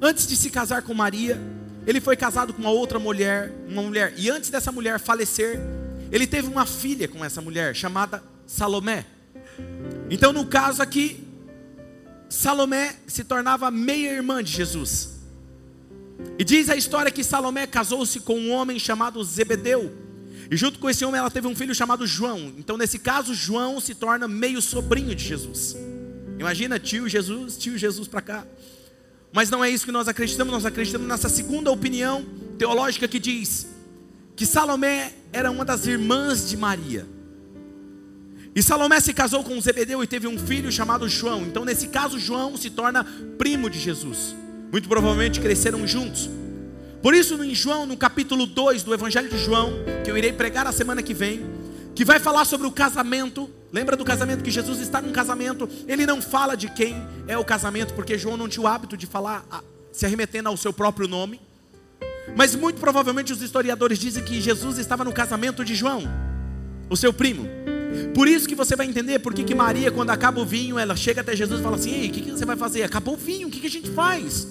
antes 0.00 0.26
de 0.26 0.36
se 0.36 0.50
casar 0.50 0.82
com 0.82 0.94
Maria, 0.94 1.40
ele 1.86 2.00
foi 2.00 2.16
casado 2.16 2.52
com 2.52 2.60
uma 2.60 2.70
outra 2.70 2.98
mulher, 2.98 3.52
uma 3.68 3.82
mulher, 3.82 4.14
e 4.16 4.30
antes 4.30 4.50
dessa 4.50 4.70
mulher 4.70 5.00
falecer, 5.00 5.58
ele 6.12 6.26
teve 6.26 6.48
uma 6.48 6.66
filha 6.66 7.08
com 7.08 7.24
essa 7.24 7.40
mulher 7.40 7.74
chamada 7.74 8.22
Salomé. 8.46 9.06
Então, 10.10 10.32
no 10.32 10.44
caso 10.44 10.82
aqui, 10.82 11.26
Salomé 12.28 12.96
se 13.06 13.24
tornava 13.24 13.70
meia 13.70 14.12
irmã 14.12 14.42
de 14.42 14.52
Jesus. 14.52 15.18
E 16.38 16.44
diz 16.44 16.68
a 16.68 16.76
história 16.76 17.10
que 17.10 17.24
Salomé 17.24 17.66
casou-se 17.66 18.20
com 18.20 18.38
um 18.38 18.52
homem 18.52 18.78
chamado 18.78 19.22
Zebedeu. 19.24 19.92
E 20.50 20.56
junto 20.56 20.80
com 20.80 20.90
esse 20.90 21.04
homem 21.04 21.18
ela 21.18 21.30
teve 21.30 21.46
um 21.46 21.54
filho 21.54 21.74
chamado 21.74 22.04
João. 22.06 22.52
Então, 22.58 22.76
nesse 22.76 22.98
caso, 22.98 23.32
João 23.32 23.78
se 23.78 23.94
torna 23.94 24.26
meio 24.26 24.60
sobrinho 24.60 25.14
de 25.14 25.24
Jesus. 25.24 25.76
Imagina 26.38 26.78
tio 26.78 27.08
Jesus, 27.08 27.56
tio 27.56 27.78
Jesus 27.78 28.08
para 28.08 28.20
cá. 28.20 28.46
Mas 29.32 29.48
não 29.48 29.64
é 29.64 29.70
isso 29.70 29.84
que 29.84 29.92
nós 29.92 30.08
acreditamos, 30.08 30.52
nós 30.52 30.66
acreditamos 30.66 31.06
nessa 31.06 31.28
segunda 31.28 31.70
opinião 31.70 32.26
teológica 32.58 33.06
que 33.06 33.20
diz 33.20 33.68
que 34.34 34.44
Salomé 34.44 35.12
era 35.32 35.50
uma 35.52 35.64
das 35.64 35.86
irmãs 35.86 36.48
de 36.48 36.56
Maria. 36.56 37.06
E 38.52 38.60
Salomé 38.60 38.98
se 38.98 39.14
casou 39.14 39.44
com 39.44 39.60
Zebedeu 39.60 40.02
e 40.02 40.06
teve 40.06 40.26
um 40.26 40.36
filho 40.36 40.72
chamado 40.72 41.08
João. 41.08 41.42
Então, 41.42 41.64
nesse 41.64 41.86
caso, 41.86 42.18
João 42.18 42.56
se 42.56 42.70
torna 42.70 43.04
primo 43.38 43.70
de 43.70 43.78
Jesus. 43.78 44.34
Muito 44.72 44.88
provavelmente 44.88 45.40
cresceram 45.40 45.86
juntos. 45.86 46.28
Por 47.02 47.14
isso, 47.14 47.42
em 47.42 47.54
João, 47.54 47.86
no 47.86 47.96
capítulo 47.96 48.46
2 48.46 48.82
do 48.82 48.92
Evangelho 48.92 49.28
de 49.28 49.38
João, 49.38 49.72
que 50.04 50.10
eu 50.10 50.18
irei 50.18 50.32
pregar 50.32 50.66
a 50.66 50.72
semana 50.72 51.02
que 51.02 51.14
vem, 51.14 51.46
que 51.94 52.04
vai 52.04 52.20
falar 52.20 52.44
sobre 52.44 52.66
o 52.66 52.70
casamento. 52.70 53.48
Lembra 53.72 53.96
do 53.96 54.04
casamento 54.04 54.44
que 54.44 54.50
Jesus 54.50 54.80
está 54.80 55.00
num 55.00 55.12
casamento? 55.12 55.66
Ele 55.88 56.04
não 56.04 56.20
fala 56.20 56.54
de 56.54 56.68
quem 56.68 56.96
é 57.26 57.38
o 57.38 57.44
casamento, 57.44 57.94
porque 57.94 58.18
João 58.18 58.36
não 58.36 58.48
tinha 58.48 58.62
o 58.62 58.66
hábito 58.66 58.98
de 58.98 59.06
falar 59.06 59.46
se 59.90 60.04
arremetendo 60.04 60.50
ao 60.50 60.56
seu 60.58 60.74
próprio 60.74 61.08
nome. 61.08 61.40
Mas 62.36 62.54
muito 62.54 62.78
provavelmente 62.78 63.32
os 63.32 63.40
historiadores 63.40 63.98
dizem 63.98 64.22
que 64.22 64.38
Jesus 64.38 64.76
estava 64.76 65.02
no 65.02 65.12
casamento 65.12 65.64
de 65.64 65.74
João, 65.74 66.04
o 66.90 66.96
seu 66.96 67.14
primo. 67.14 67.48
Por 68.14 68.28
isso 68.28 68.46
que 68.46 68.54
você 68.54 68.76
vai 68.76 68.86
entender 68.86 69.18
por 69.20 69.32
que, 69.32 69.54
Maria, 69.54 69.90
quando 69.90 70.10
acaba 70.10 70.38
o 70.38 70.44
vinho, 70.44 70.78
ela 70.78 70.94
chega 70.94 71.22
até 71.22 71.34
Jesus 71.34 71.60
e 71.60 71.62
fala 71.62 71.76
assim: 71.76 71.92
Ei, 71.92 72.08
o 72.08 72.12
que, 72.12 72.20
que 72.20 72.30
você 72.30 72.44
vai 72.44 72.56
fazer? 72.56 72.82
Acabou 72.82 73.14
o 73.14 73.16
vinho, 73.16 73.48
o 73.48 73.50
que, 73.50 73.58
que 73.58 73.66
a 73.66 73.70
gente 73.70 73.90
faz? 73.90 74.46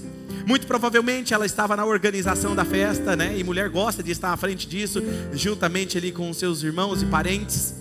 Muito 0.46 0.68
provavelmente 0.68 1.34
ela 1.34 1.46
estava 1.46 1.76
na 1.76 1.86
organização 1.86 2.56
da 2.56 2.66
festa, 2.66 3.16
né? 3.16 3.38
E 3.38 3.44
mulher 3.44 3.70
gosta 3.70 4.02
de 4.02 4.12
estar 4.12 4.32
à 4.32 4.38
frente 4.38 4.68
disso, 4.68 5.02
juntamente 5.34 5.98
ali 5.98 6.12
com 6.12 6.34
seus 6.34 6.64
irmãos 6.64 7.02
e 7.02 7.06
parentes. 7.06 7.76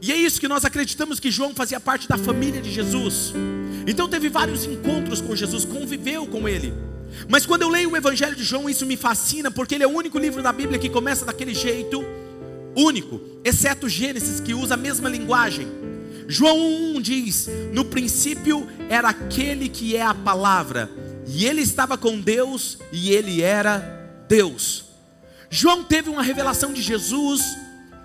E 0.00 0.10
é 0.10 0.16
isso 0.16 0.40
que 0.40 0.48
nós 0.48 0.64
acreditamos 0.64 1.20
que 1.20 1.30
João 1.30 1.54
fazia 1.54 1.78
parte 1.78 2.08
da 2.08 2.18
família 2.18 2.60
de 2.60 2.72
Jesus. 2.72 3.32
Então 3.86 4.08
teve 4.08 4.28
vários 4.28 4.64
encontros 4.64 5.20
com 5.20 5.34
Jesus, 5.36 5.64
conviveu 5.64 6.26
com 6.26 6.48
ele. 6.48 6.74
Mas 7.28 7.46
quando 7.46 7.62
eu 7.62 7.68
leio 7.68 7.90
o 7.90 7.96
Evangelho 7.96 8.34
de 8.34 8.42
João, 8.42 8.68
isso 8.68 8.84
me 8.86 8.96
fascina, 8.96 9.50
porque 9.50 9.74
ele 9.74 9.84
é 9.84 9.86
o 9.86 9.90
único 9.90 10.18
livro 10.18 10.42
da 10.42 10.52
Bíblia 10.52 10.78
que 10.78 10.88
começa 10.88 11.24
daquele 11.24 11.54
jeito 11.54 12.04
único, 12.74 13.20
exceto 13.44 13.88
Gênesis, 13.88 14.40
que 14.40 14.54
usa 14.54 14.74
a 14.74 14.76
mesma 14.76 15.08
linguagem. 15.08 15.68
João 16.28 16.58
1 16.96 17.00
diz: 17.00 17.48
No 17.72 17.84
princípio 17.84 18.68
era 18.88 19.08
aquele 19.08 19.68
que 19.68 19.96
é 19.96 20.02
a 20.02 20.14
palavra, 20.14 20.90
e 21.26 21.46
ele 21.46 21.62
estava 21.62 21.96
com 21.96 22.20
Deus, 22.20 22.78
e 22.92 23.12
ele 23.12 23.42
era 23.42 24.24
Deus. 24.28 24.84
João 25.50 25.84
teve 25.84 26.08
uma 26.08 26.22
revelação 26.22 26.72
de 26.72 26.80
Jesus 26.80 27.42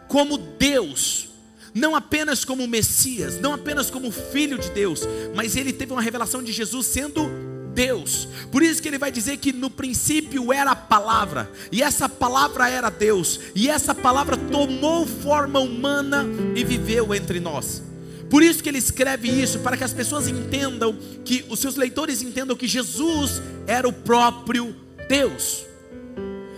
como 0.07 0.37
Deus, 0.37 1.29
não 1.73 1.95
apenas 1.95 2.43
como 2.43 2.67
Messias, 2.67 3.39
não 3.39 3.53
apenas 3.53 3.89
como 3.89 4.11
Filho 4.11 4.57
de 4.57 4.69
Deus, 4.71 5.01
mas 5.35 5.55
ele 5.55 5.71
teve 5.71 5.93
uma 5.93 6.01
revelação 6.01 6.43
de 6.43 6.51
Jesus 6.51 6.87
sendo 6.87 7.29
Deus. 7.73 8.27
Por 8.51 8.63
isso 8.63 8.81
que 8.81 8.87
ele 8.87 8.97
vai 8.97 9.11
dizer 9.11 9.37
que 9.37 9.53
no 9.53 9.69
princípio 9.69 10.51
era 10.51 10.71
a 10.71 10.75
palavra, 10.75 11.49
e 11.71 11.83
essa 11.83 12.09
palavra 12.09 12.69
era 12.69 12.89
Deus, 12.89 13.39
e 13.53 13.69
essa 13.69 13.93
palavra 13.93 14.35
tomou 14.35 15.05
forma 15.05 15.59
humana 15.59 16.25
e 16.55 16.63
viveu 16.63 17.13
entre 17.13 17.39
nós. 17.39 17.86
Por 18.29 18.43
isso 18.43 18.61
que 18.61 18.69
ele 18.69 18.77
escreve 18.77 19.29
isso, 19.29 19.59
para 19.59 19.77
que 19.77 19.83
as 19.83 19.93
pessoas 19.93 20.27
entendam, 20.27 20.97
que 21.23 21.45
os 21.49 21.59
seus 21.59 21.75
leitores 21.75 22.21
entendam 22.21 22.55
que 22.55 22.67
Jesus 22.67 23.41
era 23.65 23.87
o 23.87 23.93
próprio 23.93 24.75
Deus. 25.07 25.65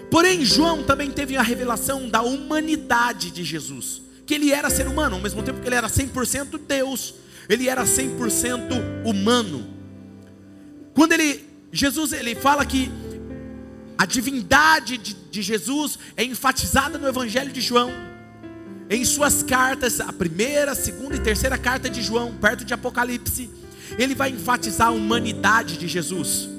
Porém, 0.09 0.43
João 0.43 0.83
também 0.83 1.11
teve 1.11 1.37
a 1.37 1.41
revelação 1.43 2.09
da 2.09 2.21
humanidade 2.21 3.29
de 3.29 3.43
Jesus, 3.43 4.01
que 4.25 4.33
ele 4.33 4.51
era 4.51 4.69
ser 4.69 4.87
humano, 4.87 5.15
ao 5.15 5.21
mesmo 5.21 5.43
tempo 5.43 5.59
que 5.59 5.67
ele 5.67 5.75
era 5.75 5.87
100% 5.87 6.59
Deus, 6.67 7.13
ele 7.47 7.69
era 7.69 7.83
100% 7.83 9.05
humano. 9.05 9.67
Quando 10.93 11.11
ele, 11.11 11.45
Jesus, 11.71 12.11
ele 12.13 12.33
fala 12.33 12.65
que 12.65 12.91
a 13.97 14.05
divindade 14.05 14.97
de, 14.97 15.13
de 15.13 15.41
Jesus 15.41 15.99
é 16.17 16.23
enfatizada 16.23 16.97
no 16.97 17.07
Evangelho 17.07 17.51
de 17.51 17.61
João, 17.61 17.91
em 18.89 19.05
suas 19.05 19.43
cartas, 19.43 19.99
a 19.99 20.11
primeira, 20.11 20.73
segunda 20.73 21.15
e 21.15 21.19
terceira 21.19 21.57
carta 21.59 21.87
de 21.87 22.01
João, 22.01 22.33
perto 22.33 22.65
de 22.65 22.73
Apocalipse, 22.73 23.49
ele 23.99 24.15
vai 24.15 24.31
enfatizar 24.31 24.87
a 24.87 24.91
humanidade 24.91 25.77
de 25.77 25.87
Jesus. 25.87 26.49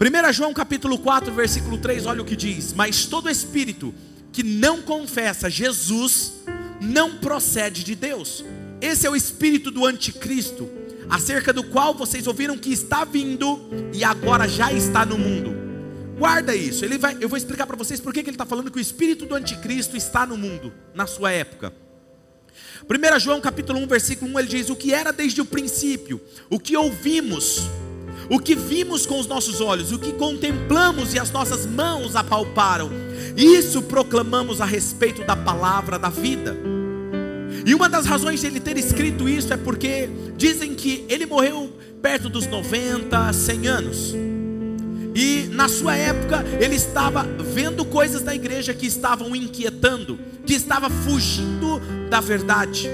1 0.00 0.32
João 0.32 0.52
capítulo 0.52 0.98
4, 0.98 1.32
versículo 1.32 1.78
3, 1.78 2.06
olha 2.06 2.22
o 2.22 2.24
que 2.24 2.34
diz: 2.34 2.72
Mas 2.72 3.06
todo 3.06 3.30
espírito 3.30 3.94
que 4.32 4.42
não 4.42 4.82
confessa 4.82 5.48
Jesus 5.48 6.34
não 6.80 7.18
procede 7.18 7.84
de 7.84 7.94
Deus. 7.94 8.44
Esse 8.80 9.06
é 9.06 9.10
o 9.10 9.16
espírito 9.16 9.70
do 9.70 9.86
anticristo, 9.86 10.68
acerca 11.08 11.52
do 11.52 11.62
qual 11.64 11.94
vocês 11.94 12.26
ouviram 12.26 12.58
que 12.58 12.72
está 12.72 13.04
vindo 13.04 13.60
e 13.94 14.02
agora 14.02 14.48
já 14.48 14.72
está 14.72 15.06
no 15.06 15.16
mundo. 15.16 15.65
Guarda 16.18 16.54
isso. 16.54 16.84
Ele 16.84 16.96
vai, 16.96 17.16
eu 17.20 17.28
vou 17.28 17.36
explicar 17.36 17.66
para 17.66 17.76
vocês 17.76 18.00
por 18.00 18.12
que 18.12 18.20
ele 18.20 18.30
está 18.30 18.46
falando 18.46 18.70
que 18.70 18.78
o 18.78 18.80
espírito 18.80 19.26
do 19.26 19.34
anticristo 19.34 19.96
está 19.96 20.26
no 20.26 20.36
mundo, 20.36 20.72
na 20.94 21.06
sua 21.06 21.30
época. 21.30 21.72
1 22.88 23.20
João 23.20 23.40
capítulo 23.40 23.78
1, 23.80 23.86
versículo 23.86 24.32
1, 24.32 24.38
ele 24.38 24.48
diz: 24.48 24.70
O 24.70 24.76
que 24.76 24.94
era 24.94 25.12
desde 25.12 25.40
o 25.40 25.44
princípio, 25.44 26.20
o 26.48 26.58
que 26.58 26.76
ouvimos, 26.76 27.62
o 28.30 28.38
que 28.38 28.54
vimos 28.54 29.04
com 29.04 29.20
os 29.20 29.26
nossos 29.26 29.60
olhos, 29.60 29.92
o 29.92 29.98
que 29.98 30.12
contemplamos 30.12 31.12
e 31.12 31.18
as 31.18 31.30
nossas 31.30 31.66
mãos 31.66 32.16
apalparam, 32.16 32.90
isso 33.36 33.82
proclamamos 33.82 34.60
a 34.60 34.64
respeito 34.64 35.22
da 35.24 35.36
palavra 35.36 35.98
da 35.98 36.08
vida. 36.08 36.56
E 37.64 37.74
uma 37.74 37.88
das 37.88 38.06
razões 38.06 38.40
de 38.40 38.46
ele 38.46 38.60
ter 38.60 38.78
escrito 38.78 39.28
isso 39.28 39.52
é 39.52 39.56
porque 39.56 40.08
dizem 40.36 40.74
que 40.74 41.04
ele 41.08 41.26
morreu 41.26 41.72
perto 42.00 42.28
dos 42.28 42.46
90, 42.46 43.32
100 43.32 43.66
anos. 43.66 44.14
E 45.16 45.48
na 45.50 45.66
sua 45.66 45.96
época 45.96 46.44
ele 46.60 46.74
estava 46.74 47.22
vendo 47.22 47.86
coisas 47.86 48.20
da 48.20 48.34
igreja 48.34 48.74
que 48.74 48.84
estavam 48.84 49.34
inquietando, 49.34 50.18
que 50.44 50.52
estava 50.52 50.90
fugindo 50.90 51.80
da 52.10 52.20
verdade. 52.20 52.90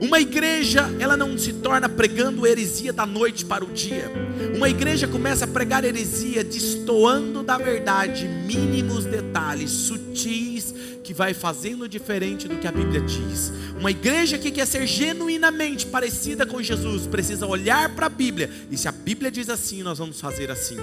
Uma 0.00 0.20
igreja, 0.20 0.92
ela 0.98 1.16
não 1.16 1.38
se 1.38 1.52
torna 1.52 1.88
pregando 1.88 2.44
heresia 2.44 2.92
da 2.92 3.06
noite 3.06 3.44
para 3.44 3.64
o 3.64 3.68
dia. 3.68 4.10
Uma 4.56 4.68
igreja 4.68 5.06
começa 5.06 5.44
a 5.44 5.48
pregar 5.48 5.84
heresia 5.84 6.42
destoando 6.42 7.44
da 7.44 7.56
verdade 7.58 8.26
mínimos 8.26 9.04
detalhes 9.04 9.70
sutis 9.70 10.74
que 11.08 11.14
vai 11.14 11.32
fazendo 11.32 11.88
diferente 11.88 12.46
do 12.46 12.56
que 12.56 12.66
a 12.66 12.70
Bíblia 12.70 13.00
diz. 13.00 13.50
Uma 13.80 13.90
igreja 13.90 14.36
que 14.36 14.50
quer 14.50 14.66
ser 14.66 14.86
genuinamente 14.86 15.86
parecida 15.86 16.44
com 16.44 16.62
Jesus 16.62 17.06
precisa 17.06 17.46
olhar 17.46 17.88
para 17.94 18.04
a 18.04 18.08
Bíblia 18.10 18.50
e 18.70 18.76
se 18.76 18.86
a 18.86 18.92
Bíblia 18.92 19.30
diz 19.30 19.48
assim, 19.48 19.82
nós 19.82 19.96
vamos 19.96 20.20
fazer 20.20 20.50
assim. 20.50 20.76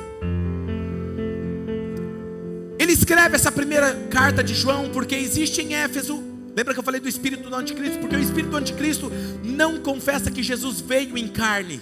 Ele 2.79 2.91
escreve 2.91 3.35
essa 3.35 3.51
primeira 3.51 3.93
carta 4.09 4.43
de 4.43 4.55
João 4.55 4.89
porque 4.89 5.13
existe 5.13 5.61
em 5.61 5.75
Éfeso 5.75 6.23
Lembra 6.55 6.73
que 6.73 6.79
eu 6.79 6.83
falei 6.83 7.01
do 7.01 7.09
espírito 7.09 7.49
do 7.49 7.55
anticristo? 7.55 7.99
Porque 7.99 8.15
o 8.15 8.19
espírito 8.19 8.49
do 8.49 8.55
anticristo 8.55 9.11
não 9.43 9.77
confessa 9.77 10.31
que 10.31 10.41
Jesus 10.41 10.79
veio 10.79 11.17
em 11.17 11.27
carne, 11.27 11.81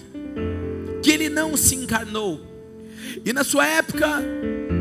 que 1.00 1.12
ele 1.12 1.28
não 1.28 1.56
se 1.56 1.76
encarnou. 1.76 2.40
E 3.24 3.32
na 3.32 3.44
sua 3.44 3.64
época, 3.64 4.20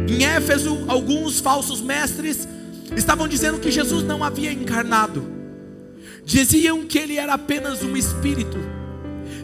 em 0.09 0.25
Éfeso, 0.25 0.83
alguns 0.87 1.39
falsos 1.39 1.79
mestres 1.79 2.47
estavam 2.95 3.27
dizendo 3.27 3.59
que 3.59 3.71
Jesus 3.71 4.03
não 4.03 4.23
havia 4.23 4.51
encarnado. 4.51 5.25
Diziam 6.25 6.85
que 6.85 6.97
ele 6.97 7.17
era 7.17 7.33
apenas 7.33 7.83
um 7.83 7.97
espírito. 7.97 8.57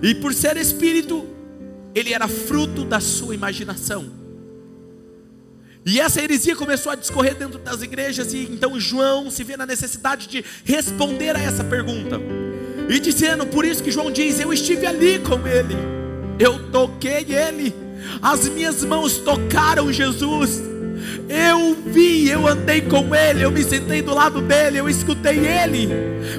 E 0.01 0.15
por 0.15 0.33
ser 0.33 0.55
espírito, 0.57 1.27
ele 1.93 2.13
era 2.13 2.27
fruto 2.27 2.85
da 2.85 2.99
sua 2.99 3.35
imaginação. 3.35 4.19
E 5.85 5.99
essa 5.99 6.21
heresia 6.21 6.55
começou 6.55 6.91
a 6.91 6.95
discorrer 6.95 7.35
dentro 7.35 7.57
das 7.57 7.81
igrejas, 7.81 8.33
e 8.33 8.43
então 8.51 8.79
João 8.79 9.31
se 9.31 9.43
vê 9.43 9.57
na 9.57 9.65
necessidade 9.65 10.27
de 10.27 10.43
responder 10.63 11.35
a 11.35 11.39
essa 11.39 11.63
pergunta. 11.63 12.19
E 12.89 12.99
dizendo, 12.99 13.45
por 13.45 13.65
isso 13.65 13.83
que 13.83 13.91
João 13.91 14.11
diz: 14.11 14.39
Eu 14.39 14.53
estive 14.53 14.85
ali 14.85 15.19
com 15.19 15.47
ele, 15.47 15.75
eu 16.37 16.69
toquei 16.69 17.25
ele, 17.29 17.73
as 18.21 18.47
minhas 18.49 18.83
mãos 18.83 19.17
tocaram 19.17 19.91
Jesus, 19.91 20.61
eu 21.29 21.75
vi, 21.85 22.27
eu 22.27 22.47
andei 22.47 22.81
com 22.81 23.13
ele, 23.13 23.43
eu 23.43 23.51
me 23.51 23.63
sentei 23.63 24.01
do 24.01 24.15
lado 24.15 24.41
dele, 24.41 24.79
eu 24.79 24.89
escutei 24.89 25.37
ele. 25.37 25.87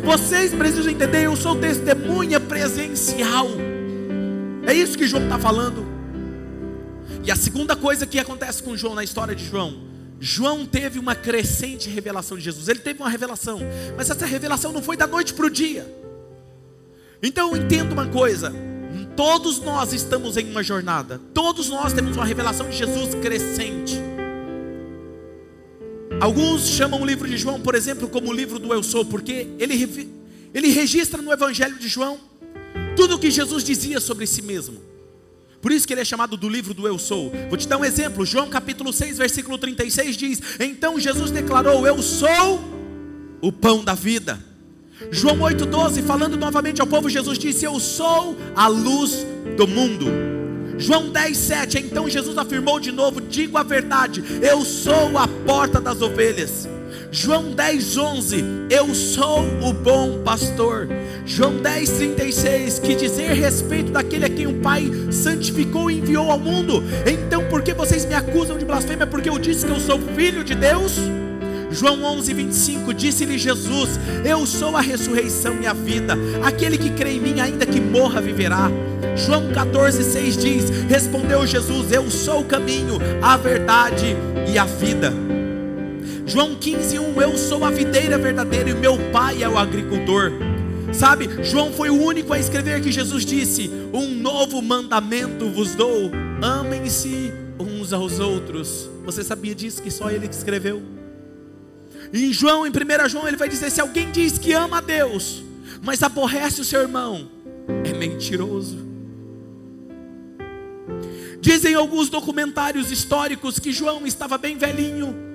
Vocês 0.02 0.52
precisam 0.52 0.90
entender, 0.90 1.26
eu 1.26 1.36
sou 1.36 1.54
testemunha 1.54 2.40
presencial. 2.40 3.46
É 4.66 4.74
isso 4.74 4.98
que 4.98 5.06
João 5.06 5.22
está 5.22 5.38
falando. 5.38 5.86
E 7.22 7.30
a 7.30 7.36
segunda 7.36 7.76
coisa 7.76 8.04
que 8.04 8.18
acontece 8.18 8.62
com 8.62 8.76
João 8.76 8.94
na 8.94 9.04
história 9.04 9.34
de 9.34 9.44
João, 9.44 9.88
João 10.18 10.66
teve 10.66 10.98
uma 10.98 11.14
crescente 11.14 11.88
revelação 11.88 12.36
de 12.36 12.42
Jesus. 12.42 12.68
Ele 12.68 12.80
teve 12.80 13.00
uma 13.00 13.08
revelação, 13.08 13.60
mas 13.96 14.10
essa 14.10 14.26
revelação 14.26 14.72
não 14.72 14.82
foi 14.82 14.96
da 14.96 15.06
noite 15.06 15.32
para 15.32 15.46
o 15.46 15.50
dia. 15.50 15.86
Então 17.22 17.56
entenda 17.56 17.92
uma 17.92 18.06
coisa: 18.06 18.52
Todos 19.16 19.60
nós 19.60 19.92
estamos 19.92 20.36
em 20.36 20.50
uma 20.50 20.62
jornada. 20.62 21.20
Todos 21.32 21.68
nós 21.68 21.92
temos 21.92 22.16
uma 22.16 22.24
revelação 22.24 22.68
de 22.68 22.76
Jesus 22.76 23.14
crescente. 23.16 24.09
Alguns 26.20 26.68
chamam 26.68 27.00
o 27.00 27.06
livro 27.06 27.26
de 27.26 27.38
João, 27.38 27.58
por 27.58 27.74
exemplo, 27.74 28.06
como 28.06 28.28
o 28.28 28.32
livro 28.32 28.58
do 28.58 28.74
Eu 28.74 28.82
Sou, 28.82 29.06
porque 29.06 29.48
ele, 29.58 30.14
ele 30.52 30.68
registra 30.68 31.22
no 31.22 31.32
Evangelho 31.32 31.78
de 31.78 31.88
João 31.88 32.18
tudo 32.94 33.16
o 33.16 33.18
que 33.18 33.30
Jesus 33.30 33.64
dizia 33.64 34.00
sobre 34.00 34.26
si 34.26 34.42
mesmo. 34.42 34.78
Por 35.62 35.72
isso 35.72 35.86
que 35.86 35.94
ele 35.94 36.02
é 36.02 36.04
chamado 36.04 36.36
do 36.36 36.48
livro 36.48 36.74
do 36.74 36.86
Eu 36.86 36.98
Sou. 36.98 37.32
Vou 37.48 37.56
te 37.56 37.66
dar 37.66 37.78
um 37.78 37.84
exemplo. 37.84 38.26
João 38.26 38.50
capítulo 38.50 38.92
6, 38.92 39.16
versículo 39.16 39.56
36 39.56 40.16
diz: 40.16 40.42
Então 40.60 41.00
Jesus 41.00 41.30
declarou: 41.30 41.86
Eu 41.86 42.02
sou 42.02 42.60
o 43.40 43.50
pão 43.50 43.82
da 43.82 43.94
vida. 43.94 44.38
João 45.10 45.38
8,12, 45.38 46.02
falando 46.02 46.36
novamente 46.36 46.82
ao 46.82 46.86
povo, 46.86 47.08
Jesus 47.08 47.38
disse: 47.38 47.64
Eu 47.64 47.80
sou 47.80 48.36
a 48.54 48.68
luz 48.68 49.26
do 49.56 49.66
mundo. 49.66 50.39
João 50.80 51.10
10, 51.10 51.36
7, 51.36 51.78
então 51.78 52.08
Jesus 52.08 52.38
afirmou 52.38 52.80
de 52.80 52.90
novo: 52.90 53.20
Digo 53.20 53.58
a 53.58 53.62
verdade, 53.62 54.24
eu 54.42 54.64
sou 54.64 55.16
a 55.18 55.28
porta 55.28 55.80
das 55.80 56.00
ovelhas. 56.00 56.66
João 57.12 57.52
10, 57.52 57.96
11: 57.98 58.44
Eu 58.70 58.94
sou 58.94 59.40
o 59.62 59.72
bom 59.72 60.22
pastor. 60.22 60.88
João 61.26 61.60
10, 61.60 61.90
36: 61.90 62.78
Que 62.78 62.94
dizer 62.94 63.32
respeito 63.32 63.92
daquele 63.92 64.24
a 64.24 64.30
quem 64.30 64.46
o 64.46 64.60
Pai 64.60 64.90
santificou 65.10 65.90
e 65.90 65.98
enviou 65.98 66.30
ao 66.30 66.38
mundo. 66.38 66.82
Então, 67.06 67.46
por 67.48 67.62
que 67.62 67.74
vocês 67.74 68.06
me 68.06 68.14
acusam 68.14 68.56
de 68.56 68.64
blasfêmia? 68.64 69.06
Porque 69.06 69.28
eu 69.28 69.38
disse 69.38 69.66
que 69.66 69.72
eu 69.72 69.80
sou 69.80 69.98
filho 70.16 70.42
de 70.42 70.54
Deus? 70.54 70.98
João 71.70 72.02
11, 72.02 72.34
25: 72.34 72.92
Disse-lhe 72.92 73.38
Jesus: 73.38 73.98
Eu 74.24 74.44
sou 74.44 74.76
a 74.76 74.80
ressurreição 74.80 75.60
e 75.62 75.66
a 75.66 75.72
vida. 75.72 76.16
Aquele 76.42 76.76
que 76.76 76.90
crê 76.90 77.12
em 77.12 77.20
mim, 77.20 77.40
ainda 77.40 77.64
que 77.64 77.80
morra, 77.80 78.20
viverá. 78.20 78.70
João 79.16 79.52
14, 79.52 80.02
6 80.02 80.36
diz: 80.36 80.70
Respondeu 80.88 81.46
Jesus: 81.46 81.92
Eu 81.92 82.10
sou 82.10 82.40
o 82.40 82.44
caminho, 82.44 82.98
a 83.22 83.36
verdade 83.36 84.16
e 84.52 84.58
a 84.58 84.64
vida. 84.64 85.12
João 86.26 86.54
15, 86.54 86.98
1: 86.98 87.22
Eu 87.22 87.38
sou 87.38 87.64
a 87.64 87.70
videira 87.70 88.18
verdadeira 88.18 88.70
e 88.70 88.74
meu 88.74 88.98
pai 89.12 89.42
é 89.42 89.48
o 89.48 89.58
agricultor. 89.58 90.32
Sabe, 90.92 91.28
João 91.44 91.72
foi 91.72 91.88
o 91.88 92.02
único 92.02 92.32
a 92.32 92.38
escrever 92.38 92.80
que 92.80 92.90
Jesus 92.90 93.24
disse: 93.24 93.70
Um 93.92 94.08
novo 94.08 94.60
mandamento 94.60 95.48
vos 95.50 95.74
dou, 95.74 96.10
amem-se 96.42 97.32
uns 97.58 97.92
aos 97.92 98.18
outros. 98.18 98.88
Você 99.04 99.22
sabia 99.22 99.54
disso 99.54 99.82
que 99.82 99.90
só 99.90 100.10
ele 100.10 100.26
que 100.26 100.34
escreveu? 100.34 100.82
Em 102.12 102.32
João, 102.32 102.66
em 102.66 102.70
1 102.70 103.08
João, 103.08 103.28
ele 103.28 103.36
vai 103.36 103.48
dizer: 103.48 103.70
Se 103.70 103.80
alguém 103.80 104.10
diz 104.10 104.38
que 104.38 104.52
ama 104.52 104.78
a 104.78 104.80
Deus, 104.80 105.42
mas 105.82 106.02
aborrece 106.02 106.60
o 106.60 106.64
seu 106.64 106.80
irmão, 106.80 107.30
é 107.84 107.92
mentiroso. 107.92 108.88
Dizem 111.40 111.74
alguns 111.74 112.08
documentários 112.08 112.90
históricos 112.90 113.58
que 113.58 113.72
João 113.72 114.06
estava 114.06 114.36
bem 114.36 114.58
velhinho 114.58 115.30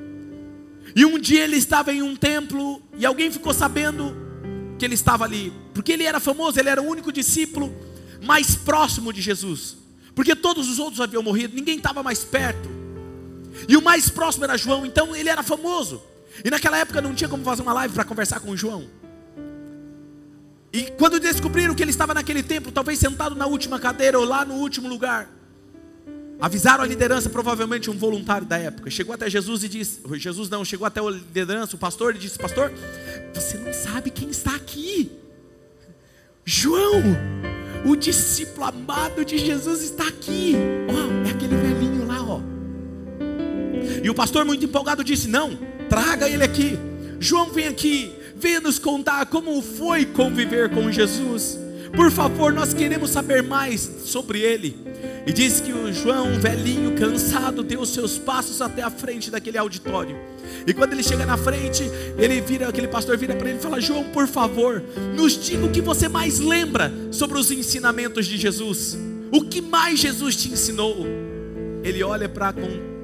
e 0.96 1.04
um 1.04 1.20
dia 1.20 1.44
ele 1.44 1.58
estava 1.58 1.92
em 1.92 2.02
um 2.02 2.16
templo 2.16 2.82
e 2.98 3.06
alguém 3.06 3.30
ficou 3.30 3.54
sabendo 3.54 4.16
que 4.80 4.86
ele 4.86 4.94
estava 4.94 5.26
ali, 5.26 5.52
porque 5.74 5.92
ele 5.92 6.04
era 6.04 6.22
famoso, 6.22 6.58
ele 6.58 6.70
era 6.70 6.82
o 6.82 6.88
único 6.88 7.12
discípulo 7.12 7.76
mais 8.24 8.56
próximo 8.56 9.12
de 9.12 9.22
Jesus, 9.22 9.76
porque 10.16 10.34
todos 10.34 10.70
os 10.70 10.80
outros 10.80 11.02
haviam 11.02 11.22
morrido, 11.22 11.54
ninguém 11.54 11.78
estava 11.78 12.02
mais 12.02 12.24
perto, 12.24 12.70
e 13.68 13.76
o 13.76 13.82
mais 13.82 14.10
próximo 14.10 14.46
era 14.46 14.58
João, 14.58 14.86
então 14.86 15.14
ele 15.14 15.28
era 15.28 15.44
famoso, 15.44 16.02
e 16.44 16.50
naquela 16.50 16.78
época 16.78 17.02
não 17.02 17.14
tinha 17.14 17.30
como 17.30 17.44
fazer 17.44 17.62
uma 17.62 17.74
live 17.74 17.94
para 17.94 18.04
conversar 18.04 18.40
com 18.40 18.56
João. 18.56 18.88
E 20.74 20.92
quando 20.98 21.20
descobriram 21.20 21.74
que 21.74 21.82
ele 21.82 21.92
estava 21.92 22.14
naquele 22.14 22.44
templo, 22.44 22.72
talvez 22.72 23.00
sentado 23.00 23.36
na 23.36 23.46
última 23.46 23.80
cadeira 23.80 24.20
ou 24.20 24.26
lá 24.26 24.44
no 24.44 24.56
último 24.56 24.90
lugar, 24.90 25.30
Avisaram 26.40 26.84
a 26.84 26.88
liderança, 26.88 27.30
provavelmente 27.30 27.90
um 27.90 27.98
voluntário 27.98 28.46
da 28.46 28.58
época. 28.58 28.90
Chegou 28.90 29.16
até 29.16 29.30
Jesus 29.30 29.64
e 29.64 29.70
disse: 29.70 30.02
Jesus 30.16 30.50
não, 30.50 30.66
chegou 30.66 30.86
até 30.86 31.00
a 31.00 31.10
liderança, 31.10 31.76
o 31.76 31.80
pastor, 31.80 32.16
e 32.16 32.20
disse: 32.20 32.38
Pastor, 32.38 32.72
você 33.34 33.58
não 33.58 33.72
sabe 33.72 34.10
quem 34.10 34.30
está 34.30 34.54
aqui. 34.54 35.12
João, 36.44 37.02
o 37.86 37.96
discípulo 37.96 38.66
amado 38.66 39.24
de 39.24 39.38
Jesus 39.38 39.82
está 39.82 40.08
aqui. 40.08 40.56
Ó, 40.90 40.94
oh, 40.94 41.28
é 41.28 41.32
aquele 41.32 41.56
velhinho 41.56 42.06
lá, 42.06 42.22
ó. 42.22 42.42
E 44.04 44.10
o 44.10 44.14
pastor, 44.14 44.44
muito 44.44 44.66
empolgado, 44.66 45.06
disse: 45.06 45.30
Não, 45.30 45.58
traga 45.90 46.30
ele 46.30 46.44
aqui. 46.44 46.78
João, 47.20 47.52
vem 47.52 47.68
aqui, 47.68 48.14
venha 48.36 48.60
nos 48.60 48.78
contar 48.78 49.26
como 49.28 49.62
foi 49.62 50.06
conviver 50.06 50.70
com 50.70 50.92
Jesus. 50.92 51.60
Por 51.96 52.12
favor, 52.12 52.52
nós 52.52 52.74
queremos 52.74 53.10
saber 53.10 53.42
mais 53.42 53.90
sobre 54.04 54.42
ele. 54.42 54.78
E 55.26 55.32
diz 55.32 55.62
que 55.62 55.72
o 55.72 55.92
João, 55.94 56.40
velhinho, 56.40 56.96
cansado, 56.96 57.64
deu 57.64 57.82
os 57.82 57.90
seus 57.90 58.18
passos 58.18 58.62
até 58.62 58.84
a 58.84 58.90
frente 58.90 59.32
daquele 59.32 59.58
auditório. 59.58 60.16
E 60.68 60.74
quando 60.74 60.94
ele 60.94 61.02
chega 61.02 61.26
na 61.26 61.38
frente, 61.38 61.84
ele 62.18 62.42
vira, 62.42 62.68
aquele 62.68 62.88
pastor 62.88 63.18
vira 63.18 63.36
para 63.36 63.50
ele 63.50 63.58
e 63.58 63.62
fala: 63.62 63.80
João, 63.80 64.04
por 64.06 64.28
favor, 64.28 64.84
nos 65.16 65.44
diga 65.44 65.66
o 65.66 65.72
que 65.72 65.82
você 65.82 66.08
mais 66.08 66.40
lembra 66.40 66.92
sobre 67.12 67.40
os 67.40 67.50
ensinamentos 67.50 68.26
de 68.28 68.38
Jesus. 68.38 68.98
O 69.32 69.42
que 69.42 69.62
mais 69.62 70.00
Jesus 70.00 70.36
te 70.36 70.50
ensinou? 70.50 71.06
Ele 71.84 72.04
olha 72.04 72.30
para 72.30 72.54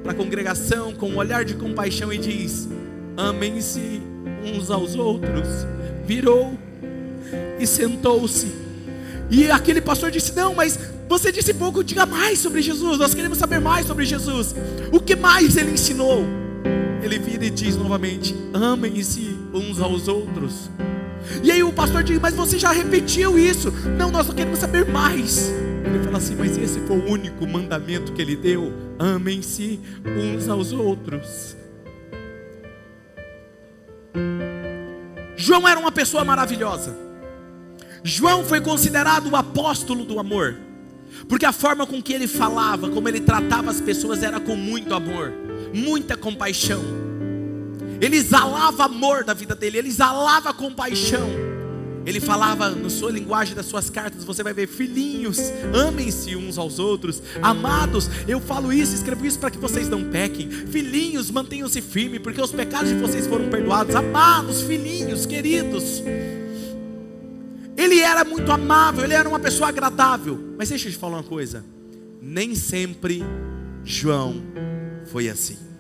a 0.06 0.14
congregação 0.14 0.94
com 0.94 1.10
um 1.10 1.18
olhar 1.18 1.46
de 1.46 1.54
compaixão 1.56 2.12
e 2.12 2.18
diz: 2.18 2.68
Amem-se 3.16 4.02
uns 4.44 4.70
aos 4.70 4.96
outros. 4.96 5.48
Virou 6.06 6.58
e 7.60 7.68
sentou-se. 7.68 8.48
E 9.30 9.50
aquele 9.50 9.82
pastor 9.82 10.12
disse: 10.12 10.36
Não, 10.36 10.54
mas 10.54 10.78
você 11.08 11.32
disse 11.32 11.54
pouco, 11.54 11.84
diga 11.84 12.06
mais 12.06 12.40
sobre 12.40 12.62
Jesus. 12.62 12.98
Nós 12.98 13.14
queremos 13.14 13.38
saber 13.38 13.60
mais 13.60 13.86
sobre 13.86 14.06
Jesus. 14.06 14.56
O 14.92 15.00
que 15.00 15.16
mais 15.16 15.58
ele 15.58 15.72
ensinou? 15.72 16.26
Ele 17.04 17.20
vira 17.20 17.46
e 17.46 17.50
diz 17.50 17.76
novamente: 17.76 18.36
amem-se 18.54 19.38
uns 19.54 19.80
aos 19.80 20.08
outros. 20.08 20.70
E 21.44 21.52
aí 21.52 21.64
o 21.64 21.74
pastor 21.74 22.04
diz: 22.04 22.20
Mas 22.20 22.34
você 22.34 22.58
já 22.58 22.72
repetiu 22.72 23.38
isso? 23.38 23.72
Não, 23.98 24.12
nós 24.12 24.28
só 24.28 24.34
queremos 24.34 24.60
saber 24.60 24.86
mais. 24.86 25.50
Ele 25.86 26.04
fala 26.04 26.18
assim: 26.18 26.36
Mas 26.36 26.58
esse 26.58 26.80
foi 26.82 26.98
o 26.98 27.10
único 27.10 27.48
mandamento 27.48 28.12
que 28.12 28.22
ele 28.22 28.36
deu: 28.36 28.72
amem-se 29.00 29.80
uns 30.06 30.48
aos 30.48 30.72
outros. 30.72 31.56
João 35.36 35.68
era 35.68 35.80
uma 35.80 35.92
pessoa 35.92 36.24
maravilhosa. 36.24 36.96
João 38.04 38.44
foi 38.44 38.62
considerado 38.62 39.30
o 39.30 39.36
apóstolo 39.36 40.06
do 40.06 40.20
amor. 40.20 40.56
Porque 41.28 41.46
a 41.46 41.52
forma 41.52 41.86
com 41.86 42.02
que 42.02 42.14
ele 42.14 42.28
falava, 42.28 42.90
como 42.90 43.08
ele 43.08 43.20
tratava 43.20 43.70
as 43.70 43.82
pessoas 43.82 44.24
era 44.24 44.40
com 44.40 44.56
muito 44.56 44.94
amor, 44.94 45.34
muita 45.74 46.16
compaixão. 46.16 46.82
Ele 48.02 48.18
exalava 48.18 48.86
amor 48.86 49.24
da 49.24 49.34
vida 49.34 49.54
dele, 49.54 49.78
ele 49.78 49.88
exalava 49.88 50.52
compaixão. 50.54 51.30
Ele 52.04 52.20
falava 52.20 52.72
na 52.72 52.90
sua 52.90 53.12
linguagem 53.12 53.54
das 53.54 53.68
suas 53.68 53.88
cartas, 53.88 54.24
você 54.24 54.42
vai 54.42 54.54
ver, 54.54 54.68
filhinhos, 54.68 55.38
amem-se 55.72 56.36
uns 56.36 56.58
aos 56.58 56.80
outros, 56.80 57.22
amados, 57.44 58.10
eu 58.28 58.42
falo 58.42 58.74
isso, 58.74 58.96
escrevo 58.96 59.24
isso 59.24 59.38
para 59.38 59.52
que 59.52 59.60
vocês 59.60 59.88
não 59.88 60.04
pequem, 60.10 60.50
filhinhos, 60.50 61.30
mantenham-se 61.30 61.80
firmes, 61.80 62.20
porque 62.20 62.42
os 62.42 62.52
pecados 62.52 62.90
de 62.90 62.96
vocês 62.96 63.28
foram 63.28 63.50
perdoados, 63.50 63.96
amados, 63.96 64.62
filhinhos, 64.64 65.28
queridos. 65.28 66.02
Ele 67.78 68.00
era 68.00 68.26
muito 68.26 68.52
amável, 68.52 69.04
ele 69.04 69.14
era 69.14 69.30
uma 69.30 69.40
pessoa 69.40 69.70
agradável. 69.70 70.56
Mas 70.58 70.70
deixa 70.70 70.88
eu 70.88 70.92
te 70.92 70.98
falar 70.98 71.18
uma 71.18 71.24
coisa: 71.24 71.64
nem 72.22 72.54
sempre 72.54 73.24
João 73.84 74.42
foi 75.06 75.30
assim. 75.30 75.71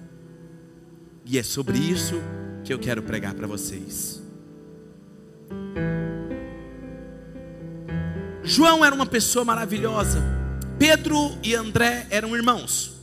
E 1.31 1.39
é 1.39 1.43
sobre 1.43 1.77
isso 1.77 2.15
que 2.61 2.73
eu 2.73 2.77
quero 2.77 3.01
pregar 3.01 3.33
para 3.33 3.47
vocês. 3.47 4.21
João 8.43 8.83
era 8.83 8.93
uma 8.93 9.05
pessoa 9.05 9.45
maravilhosa. 9.45 10.21
Pedro 10.77 11.37
e 11.41 11.55
André 11.55 12.05
eram 12.09 12.35
irmãos. 12.35 12.97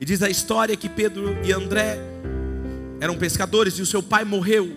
E 0.00 0.04
diz 0.04 0.20
a 0.20 0.28
história 0.28 0.76
que 0.76 0.88
Pedro 0.88 1.38
e 1.44 1.52
André 1.52 1.96
eram 2.98 3.16
pescadores 3.16 3.74
e 3.74 3.82
o 3.82 3.86
seu 3.86 4.02
pai 4.02 4.24
morreu 4.24 4.68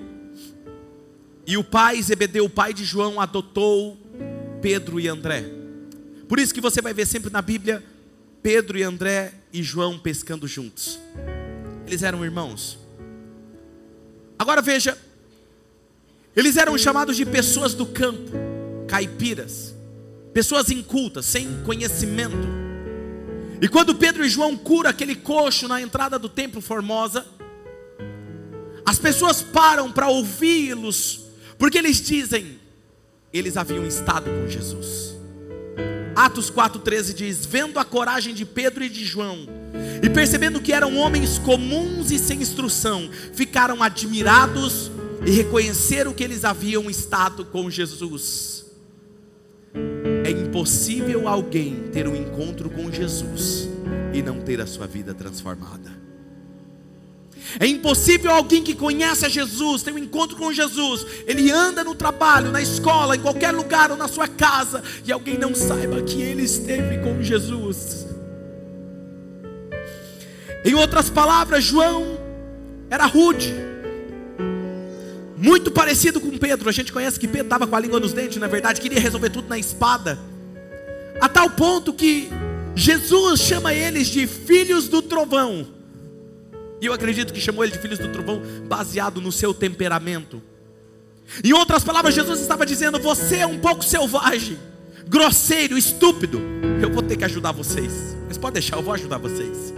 e 1.48 1.58
o 1.58 1.64
pai, 1.64 2.00
Zebedeu, 2.00 2.46
o 2.46 2.50
pai 2.50 2.76
de 2.76 2.86
João, 2.86 3.20
adotou 3.20 3.98
Pedro 4.62 5.00
e 5.00 5.08
André. 5.08 5.44
Por 6.30 6.38
isso 6.38 6.54
que 6.54 6.62
você 6.62 6.80
vai 6.80 6.94
ver 6.94 7.08
sempre 7.08 7.32
na 7.32 7.42
Bíblia 7.42 7.84
Pedro 8.44 8.78
e 8.78 8.84
André 8.84 9.34
e 9.52 9.64
João 9.64 9.98
pescando 9.98 10.48
juntos. 10.48 11.00
Eles 11.88 12.04
eram 12.04 12.24
irmãos. 12.24 12.83
Agora 14.44 14.62
veja, 14.62 14.98
eles 16.36 16.58
eram 16.58 16.78
chamados 16.78 17.16
de 17.16 17.26
pessoas 17.26 17.74
do 17.74 17.86
campo, 17.86 18.30
caipiras, 18.90 19.74
pessoas 20.34 20.70
incultas, 20.70 21.26
sem 21.26 21.64
conhecimento. 21.64 22.46
E 23.62 23.70
quando 23.70 23.96
Pedro 23.96 24.26
e 24.26 24.28
João 24.28 24.58
curam 24.58 24.90
aquele 24.90 25.16
coxo 25.16 25.66
na 25.66 25.82
entrada 25.82 26.20
do 26.20 26.28
templo 26.28 26.60
Formosa, 26.60 27.26
as 28.86 29.00
pessoas 29.00 29.42
param 29.42 29.90
para 29.90 30.10
ouvi-los 30.10 31.22
porque 31.58 31.78
eles 31.78 32.02
dizem, 32.02 32.60
eles 33.32 33.56
haviam 33.56 33.88
estado 33.88 34.30
com 34.30 34.50
Jesus. 34.50 35.16
Atos 36.18 36.52
4,13 36.52 37.14
diz: 37.14 37.46
Vendo 37.46 37.80
a 37.80 37.86
coragem 37.86 38.34
de 38.34 38.46
Pedro 38.46 38.84
e 38.84 38.90
de 38.90 39.06
João, 39.06 39.48
e 40.02 40.10
percebendo 40.10 40.62
que 40.62 40.74
eram 40.74 40.98
homens 40.98 41.38
comuns 41.40 42.12
e 42.12 42.20
sem 42.20 42.42
instrução, 42.42 43.10
ficaram 43.34 43.82
admirados 43.82 44.92
e 45.26 45.32
reconheceram 45.32 46.14
que 46.14 46.24
eles 46.24 46.44
haviam 46.44 46.90
estado 46.90 47.46
com 47.46 47.70
Jesus. 47.70 48.66
É 50.24 50.30
impossível 50.30 51.28
alguém 51.28 51.88
ter 51.92 52.08
um 52.08 52.16
encontro 52.16 52.70
com 52.70 52.92
Jesus 52.92 53.68
e 54.14 54.22
não 54.22 54.42
ter 54.42 54.62
a 54.62 54.68
sua 54.68 54.86
vida 54.86 55.14
transformada. 55.14 56.04
É 57.60 57.68
impossível 57.68 58.32
alguém 58.32 58.64
que 58.64 58.74
conhece 58.74 59.26
a 59.26 59.30
Jesus, 59.30 59.84
tem 59.84 59.94
um 59.94 59.98
encontro 59.98 60.38
com 60.38 60.54
Jesus, 60.54 61.06
ele 61.28 61.52
anda 61.52 61.84
no 61.84 61.94
trabalho, 61.94 62.52
na 62.52 62.62
escola, 62.62 63.16
em 63.16 63.20
qualquer 63.20 63.52
lugar 63.52 63.92
ou 63.92 63.98
na 63.98 64.08
sua 64.08 64.28
casa, 64.28 64.82
e 65.06 65.12
alguém 65.12 65.38
não 65.38 65.54
saiba 65.54 66.02
que 66.02 66.22
ele 66.22 66.44
esteve 66.44 67.00
com 67.00 67.22
Jesus. 67.22 68.13
Em 70.64 70.74
outras 70.74 71.10
palavras, 71.10 71.64
João 71.64 72.18
era 72.90 73.06
rude, 73.06 73.54
muito 75.36 75.72
parecido 75.72 76.22
com 76.22 76.38
Pedro. 76.38 76.70
A 76.70 76.72
gente 76.72 76.94
conhece 76.94 77.20
que 77.20 77.28
Pedro 77.28 77.48
estava 77.48 77.68
com 77.68 77.76
a 77.76 77.80
língua 77.80 78.00
nos 78.00 78.14
dentes, 78.14 78.38
na 78.38 78.48
verdade, 78.48 78.80
queria 78.80 79.00
resolver 79.00 79.30
tudo 79.30 79.50
na 79.50 79.58
espada, 79.58 80.18
a 81.20 81.28
tal 81.28 81.50
ponto 81.50 81.94
que 81.94 82.30
Jesus 82.76 83.42
chama 83.42 83.74
eles 83.74 84.08
de 84.08 84.26
filhos 84.26 84.88
do 84.88 85.02
trovão. 85.02 85.68
E 86.82 86.86
eu 86.86 86.94
acredito 86.94 87.34
que 87.34 87.40
chamou 87.40 87.64
ele 87.64 87.74
de 87.74 87.80
filhos 87.80 88.00
do 88.00 88.10
trovão 88.10 88.42
baseado 88.68 89.22
no 89.22 89.32
seu 89.32 89.54
temperamento. 89.54 90.42
Em 91.44 91.54
outras 91.54 91.84
palavras, 91.84 92.14
Jesus 92.14 92.40
estava 92.40 92.66
dizendo: 92.66 93.00
Você 93.00 93.38
é 93.38 93.48
um 93.48 93.60
pouco 93.60 93.84
selvagem, 93.84 94.58
grosseiro, 95.08 95.78
estúpido. 95.78 96.42
Eu 96.82 96.92
vou 96.92 97.02
ter 97.02 97.16
que 97.16 97.24
ajudar 97.24 97.52
vocês. 97.52 97.92
Mas 98.28 98.38
pode 98.38 98.54
deixar, 98.54 98.78
eu 98.78 98.84
vou 98.84 98.94
ajudar 98.94 99.18
vocês. 99.18 99.74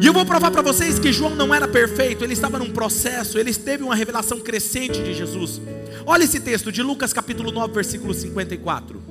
E 0.00 0.06
eu 0.06 0.12
vou 0.12 0.24
provar 0.24 0.50
para 0.50 0.62
vocês 0.62 0.98
que 0.98 1.12
João 1.12 1.34
não 1.34 1.52
era 1.52 1.66
perfeito, 1.66 2.22
ele 2.22 2.32
estava 2.32 2.58
num 2.58 2.70
processo, 2.70 3.38
ele 3.38 3.52
teve 3.52 3.82
uma 3.82 3.94
revelação 3.94 4.38
crescente 4.38 5.02
de 5.02 5.12
Jesus. 5.12 5.60
Olha 6.06 6.24
esse 6.24 6.38
texto 6.40 6.70
de 6.70 6.82
Lucas 6.82 7.12
capítulo 7.12 7.50
9, 7.50 7.74
versículo 7.74 8.14
54. 8.14 9.02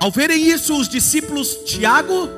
Ao 0.00 0.10
verem 0.10 0.46
isso, 0.46 0.78
os 0.78 0.88
discípulos 0.88 1.58
Tiago 1.66 2.28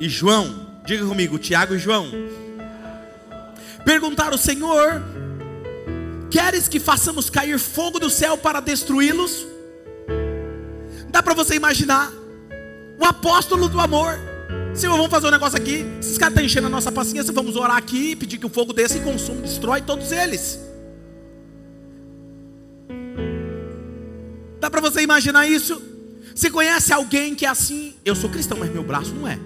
e 0.00 0.08
João, 0.08 0.66
diga 0.84 1.06
comigo, 1.06 1.38
Tiago 1.38 1.74
e 1.74 1.78
João, 1.78 2.10
perguntaram: 3.84 4.36
Senhor, 4.36 5.02
queres 6.30 6.66
que 6.66 6.80
façamos 6.80 7.30
cair 7.30 7.58
fogo 7.58 8.00
do 8.00 8.10
céu 8.10 8.36
para 8.36 8.60
destruí-los? 8.60 9.51
Dá 11.12 11.22
para 11.22 11.34
você 11.34 11.54
imaginar 11.54 12.10
o 12.98 13.04
apóstolo 13.04 13.68
do 13.68 13.78
amor. 13.78 14.18
Senhor, 14.74 14.96
vamos 14.96 15.10
fazer 15.10 15.26
um 15.26 15.30
negócio 15.30 15.58
aqui. 15.58 15.84
Esses 16.00 16.16
caras 16.16 16.32
estão 16.32 16.44
enchendo 16.44 16.66
a 16.68 16.70
nossa 16.70 16.90
paciência. 16.90 17.32
Vamos 17.32 17.54
orar 17.54 17.76
aqui, 17.76 18.16
pedir 18.16 18.38
que 18.38 18.46
o 18.46 18.48
fogo 18.48 18.72
desça 18.72 18.96
e 18.96 19.00
consuma, 19.02 19.42
destrói 19.42 19.82
todos 19.82 20.10
eles. 20.10 20.58
Dá 24.58 24.70
para 24.70 24.80
você 24.80 25.02
imaginar 25.02 25.46
isso? 25.46 25.82
Você 26.34 26.50
conhece 26.50 26.92
alguém 26.92 27.34
que 27.34 27.44
é 27.44 27.48
assim? 27.48 27.94
Eu 28.04 28.14
sou 28.16 28.30
cristão, 28.30 28.56
mas 28.56 28.72
meu 28.72 28.82
braço 28.82 29.14
não 29.14 29.28
é. 29.28 29.38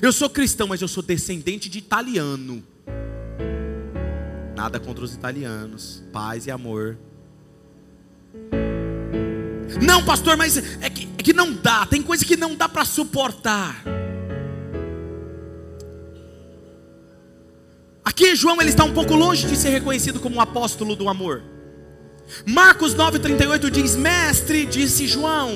Eu 0.00 0.12
sou 0.12 0.30
cristão, 0.30 0.68
mas 0.68 0.80
eu 0.80 0.86
sou 0.86 1.02
descendente 1.02 1.68
de 1.68 1.78
italiano. 1.78 2.62
Nada 4.54 4.78
contra 4.78 5.04
os 5.04 5.14
italianos. 5.14 6.04
Paz 6.12 6.46
e 6.46 6.50
amor. 6.50 6.96
Não, 9.80 10.04
pastor, 10.04 10.36
mas 10.36 10.56
é 10.56 10.90
que, 10.90 11.08
é 11.18 11.22
que 11.22 11.32
não 11.32 11.52
dá. 11.52 11.86
Tem 11.86 12.02
coisa 12.02 12.24
que 12.24 12.36
não 12.36 12.54
dá 12.54 12.68
para 12.68 12.84
suportar. 12.84 13.82
Aqui 18.04 18.34
João 18.34 18.60
ele 18.60 18.70
está 18.70 18.84
um 18.84 18.92
pouco 18.92 19.14
longe 19.14 19.46
de 19.46 19.56
ser 19.56 19.68
reconhecido 19.68 20.18
como 20.18 20.36
um 20.36 20.40
apóstolo 20.40 20.96
do 20.96 21.08
amor. 21.08 21.42
Marcos 22.44 22.94
9,38 22.94 23.70
diz: 23.70 23.94
Mestre, 23.94 24.66
disse 24.66 25.06
João, 25.06 25.52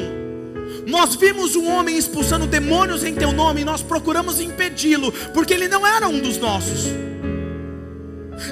nós 0.87 1.14
vimos 1.14 1.56
um 1.56 1.68
homem 1.68 1.96
expulsando 1.96 2.46
demônios 2.46 3.04
em 3.04 3.14
teu 3.14 3.32
nome 3.32 3.62
e 3.62 3.64
nós 3.64 3.82
procuramos 3.82 4.40
impedi-lo, 4.40 5.12
porque 5.35 5.54
ele 5.54 5.68
não 5.68 5.87
era 5.87 6.08
um 6.08 6.20
dos 6.20 6.38
nossos. 6.38 6.87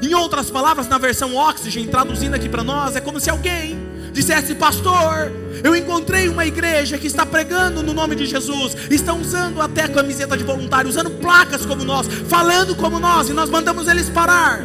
Em 0.02 0.14
outras 0.14 0.50
palavras, 0.50 0.88
na 0.88 0.98
versão 0.98 1.34
Oxygen, 1.36 1.86
traduzindo 1.88 2.34
aqui 2.34 2.48
para 2.48 2.62
nós, 2.62 2.94
é 2.96 3.00
como 3.00 3.18
se 3.18 3.30
alguém 3.30 3.79
dissesse: 4.12 4.54
Pastor, 4.54 5.30
eu 5.62 5.74
encontrei 5.74 6.28
uma 6.28 6.46
igreja 6.46 6.98
que 6.98 7.06
está 7.06 7.24
pregando 7.24 7.82
no 7.82 7.92
nome 7.92 8.14
de 8.16 8.26
Jesus, 8.26 8.74
estão 8.90 9.20
usando 9.20 9.60
até 9.60 9.88
camiseta 9.88 10.36
de 10.36 10.44
voluntário, 10.44 10.90
usando 10.90 11.10
placas 11.10 11.64
como 11.66 11.84
nós, 11.84 12.06
falando 12.06 12.74
como 12.76 12.98
nós, 12.98 13.28
e 13.28 13.32
nós 13.32 13.50
mandamos 13.50 13.88
eles 13.88 14.08
parar. 14.08 14.60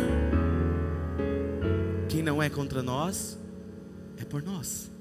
Quem 2.10 2.22
não 2.22 2.42
é 2.42 2.50
contra 2.50 2.82
nós, 2.82 3.38
é 4.18 4.26
por 4.26 4.42
nós. 4.42 4.92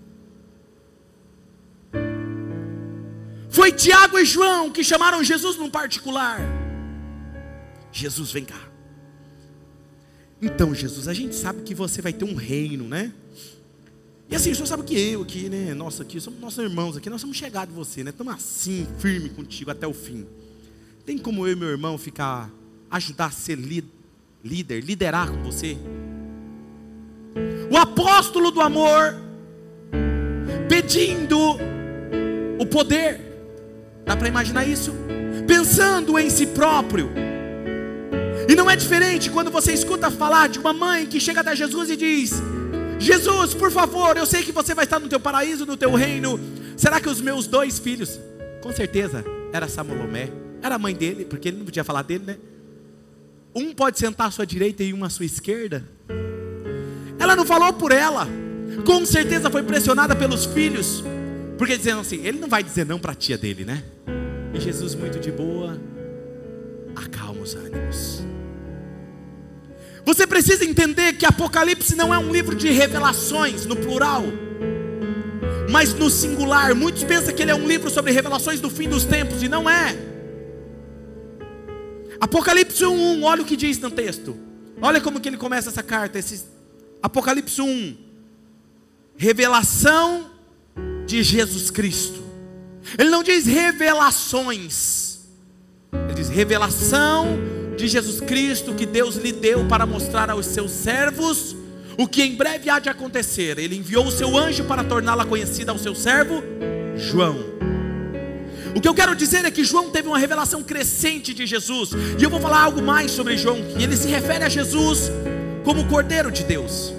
Foi 3.48 3.70
Tiago 3.70 4.18
e 4.18 4.24
João 4.24 4.70
que 4.70 4.82
chamaram 4.82 5.22
Jesus 5.22 5.56
num 5.56 5.70
particular. 5.70 6.40
Jesus, 7.92 8.32
vem 8.32 8.44
cá. 8.44 8.60
Então, 10.42 10.74
Jesus, 10.74 11.06
a 11.06 11.14
gente 11.14 11.36
sabe 11.36 11.62
que 11.62 11.72
você 11.72 12.02
vai 12.02 12.12
ter 12.12 12.24
um 12.24 12.34
reino, 12.34 12.88
né? 12.88 13.12
E 14.34 14.36
assim, 14.36 14.50
o 14.50 14.54
senhor 14.56 14.66
sabe 14.66 14.82
que 14.82 14.98
eu 14.98 15.22
aqui, 15.22 15.48
né? 15.48 15.74
Nossa, 15.74 16.02
aqui, 16.02 16.20
somos 16.20 16.40
nossos 16.40 16.58
irmãos 16.58 16.96
aqui, 16.96 17.08
nós 17.08 17.20
somos 17.20 17.36
chegados 17.36 17.72
em 17.72 17.76
você, 17.76 18.02
né? 18.02 18.10
Estamos 18.10 18.34
assim, 18.34 18.84
firme 18.98 19.28
contigo 19.28 19.70
até 19.70 19.86
o 19.86 19.94
fim. 19.94 20.26
Tem 21.06 21.16
como 21.16 21.46
eu 21.46 21.52
e 21.52 21.54
meu 21.54 21.68
irmão 21.68 21.96
ficar, 21.96 22.50
ajudar 22.90 23.26
a 23.26 23.30
ser 23.30 23.56
líder, 24.42 24.80
liderar 24.82 25.30
com 25.30 25.40
você? 25.40 25.78
o 27.70 27.76
apóstolo 27.76 28.50
do 28.50 28.60
amor, 28.60 29.14
pedindo 30.68 31.38
o 32.58 32.66
poder. 32.66 33.20
Dá 34.04 34.16
para 34.16 34.26
imaginar 34.26 34.66
isso? 34.66 34.92
Pensando 35.46 36.18
em 36.18 36.28
si 36.28 36.48
próprio. 36.48 37.08
E 38.48 38.56
não 38.56 38.68
é 38.68 38.74
diferente 38.74 39.30
quando 39.30 39.52
você 39.52 39.72
escuta 39.72 40.10
falar 40.10 40.48
de 40.48 40.58
uma 40.58 40.72
mãe 40.72 41.06
que 41.06 41.20
chega 41.20 41.40
até 41.40 41.54
Jesus 41.54 41.88
e 41.88 41.96
diz: 41.96 42.42
Jesus, 43.04 43.52
por 43.54 43.70
favor, 43.70 44.16
eu 44.16 44.24
sei 44.24 44.42
que 44.42 44.50
você 44.50 44.74
vai 44.74 44.84
estar 44.84 44.98
no 44.98 45.08
teu 45.08 45.20
paraíso, 45.20 45.66
no 45.66 45.76
teu 45.76 45.94
reino. 45.94 46.40
Será 46.76 47.00
que 47.00 47.08
os 47.08 47.20
meus 47.20 47.46
dois 47.46 47.78
filhos, 47.78 48.18
com 48.62 48.72
certeza, 48.72 49.24
era 49.52 49.68
Samolomé, 49.68 50.30
era 50.62 50.76
a 50.76 50.78
mãe 50.78 50.94
dele, 50.94 51.24
porque 51.26 51.48
ele 51.48 51.58
não 51.58 51.66
podia 51.66 51.84
falar 51.84 52.02
dele, 52.02 52.24
né? 52.26 52.36
Um 53.54 53.74
pode 53.74 53.98
sentar 53.98 54.28
à 54.28 54.30
sua 54.30 54.46
direita 54.46 54.82
e 54.82 54.92
um 54.94 55.04
à 55.04 55.10
sua 55.10 55.26
esquerda. 55.26 55.84
Ela 57.18 57.36
não 57.36 57.44
falou 57.44 57.72
por 57.74 57.92
ela. 57.92 58.26
Com 58.84 59.04
certeza 59.06 59.50
foi 59.50 59.62
pressionada 59.62 60.16
pelos 60.16 60.46
filhos. 60.46 61.04
Porque 61.56 61.76
dizendo 61.76 62.00
assim, 62.00 62.24
ele 62.24 62.38
não 62.38 62.48
vai 62.48 62.62
dizer 62.62 62.84
não 62.84 62.98
para 62.98 63.12
a 63.12 63.14
tia 63.14 63.38
dele, 63.38 63.64
né? 63.64 63.84
E 64.52 64.60
Jesus, 64.60 64.94
muito 64.94 65.20
de 65.20 65.30
boa, 65.30 65.78
acalma 66.96 67.42
os 67.42 67.54
ânimos. 67.54 68.33
Você 70.04 70.26
precisa 70.26 70.64
entender 70.64 71.14
que 71.14 71.24
Apocalipse 71.24 71.96
não 71.96 72.12
é 72.12 72.18
um 72.18 72.30
livro 72.30 72.54
de 72.54 72.68
revelações, 72.70 73.64
no 73.64 73.74
plural, 73.74 74.22
mas 75.70 75.94
no 75.94 76.10
singular. 76.10 76.74
Muitos 76.74 77.02
pensam 77.04 77.34
que 77.34 77.42
ele 77.42 77.50
é 77.50 77.54
um 77.54 77.66
livro 77.66 77.88
sobre 77.88 78.12
revelações 78.12 78.60
do 78.60 78.68
fim 78.68 78.88
dos 78.88 79.04
tempos, 79.04 79.42
e 79.42 79.48
não 79.48 79.68
é. 79.68 79.96
Apocalipse 82.20 82.84
1, 82.84 83.22
olha 83.22 83.42
o 83.42 83.44
que 83.46 83.56
diz 83.56 83.78
no 83.78 83.90
texto. 83.90 84.36
Olha 84.80 85.00
como 85.00 85.20
que 85.20 85.28
ele 85.28 85.38
começa 85.38 85.70
essa 85.70 85.82
carta, 85.82 86.18
esses 86.18 86.46
Apocalipse 87.02 87.60
1, 87.62 87.96
revelação 89.16 90.30
de 91.06 91.22
Jesus 91.22 91.70
Cristo. 91.70 92.22
Ele 92.98 93.08
não 93.08 93.22
diz 93.22 93.46
revelações, 93.46 95.20
ele 95.92 96.14
diz 96.14 96.28
revelação 96.28 97.53
de 97.76 97.88
Jesus 97.88 98.20
Cristo 98.20 98.74
que 98.74 98.86
Deus 98.86 99.16
lhe 99.16 99.32
deu 99.32 99.64
para 99.66 99.86
mostrar 99.86 100.30
aos 100.30 100.46
seus 100.46 100.70
servos 100.70 101.56
o 101.98 102.06
que 102.06 102.22
em 102.22 102.34
breve 102.34 102.68
há 102.70 102.78
de 102.78 102.88
acontecer. 102.88 103.58
Ele 103.58 103.76
enviou 103.76 104.06
o 104.06 104.12
seu 104.12 104.36
anjo 104.36 104.64
para 104.64 104.84
torná-la 104.84 105.24
conhecida 105.24 105.72
ao 105.72 105.78
seu 105.78 105.94
servo 105.94 106.42
João. 106.96 107.54
O 108.74 108.80
que 108.80 108.88
eu 108.88 108.94
quero 108.94 109.14
dizer 109.14 109.44
é 109.44 109.50
que 109.50 109.64
João 109.64 109.90
teve 109.90 110.08
uma 110.08 110.18
revelação 110.18 110.62
crescente 110.62 111.32
de 111.32 111.46
Jesus, 111.46 111.90
e 112.18 112.22
eu 112.22 112.28
vou 112.28 112.40
falar 112.40 112.62
algo 112.62 112.82
mais 112.82 113.12
sobre 113.12 113.36
João, 113.36 113.58
ele 113.78 113.96
se 113.96 114.08
refere 114.08 114.42
a 114.42 114.48
Jesus 114.48 115.12
como 115.62 115.82
o 115.82 115.88
Cordeiro 115.88 116.30
de 116.32 116.42
Deus, 116.42 116.92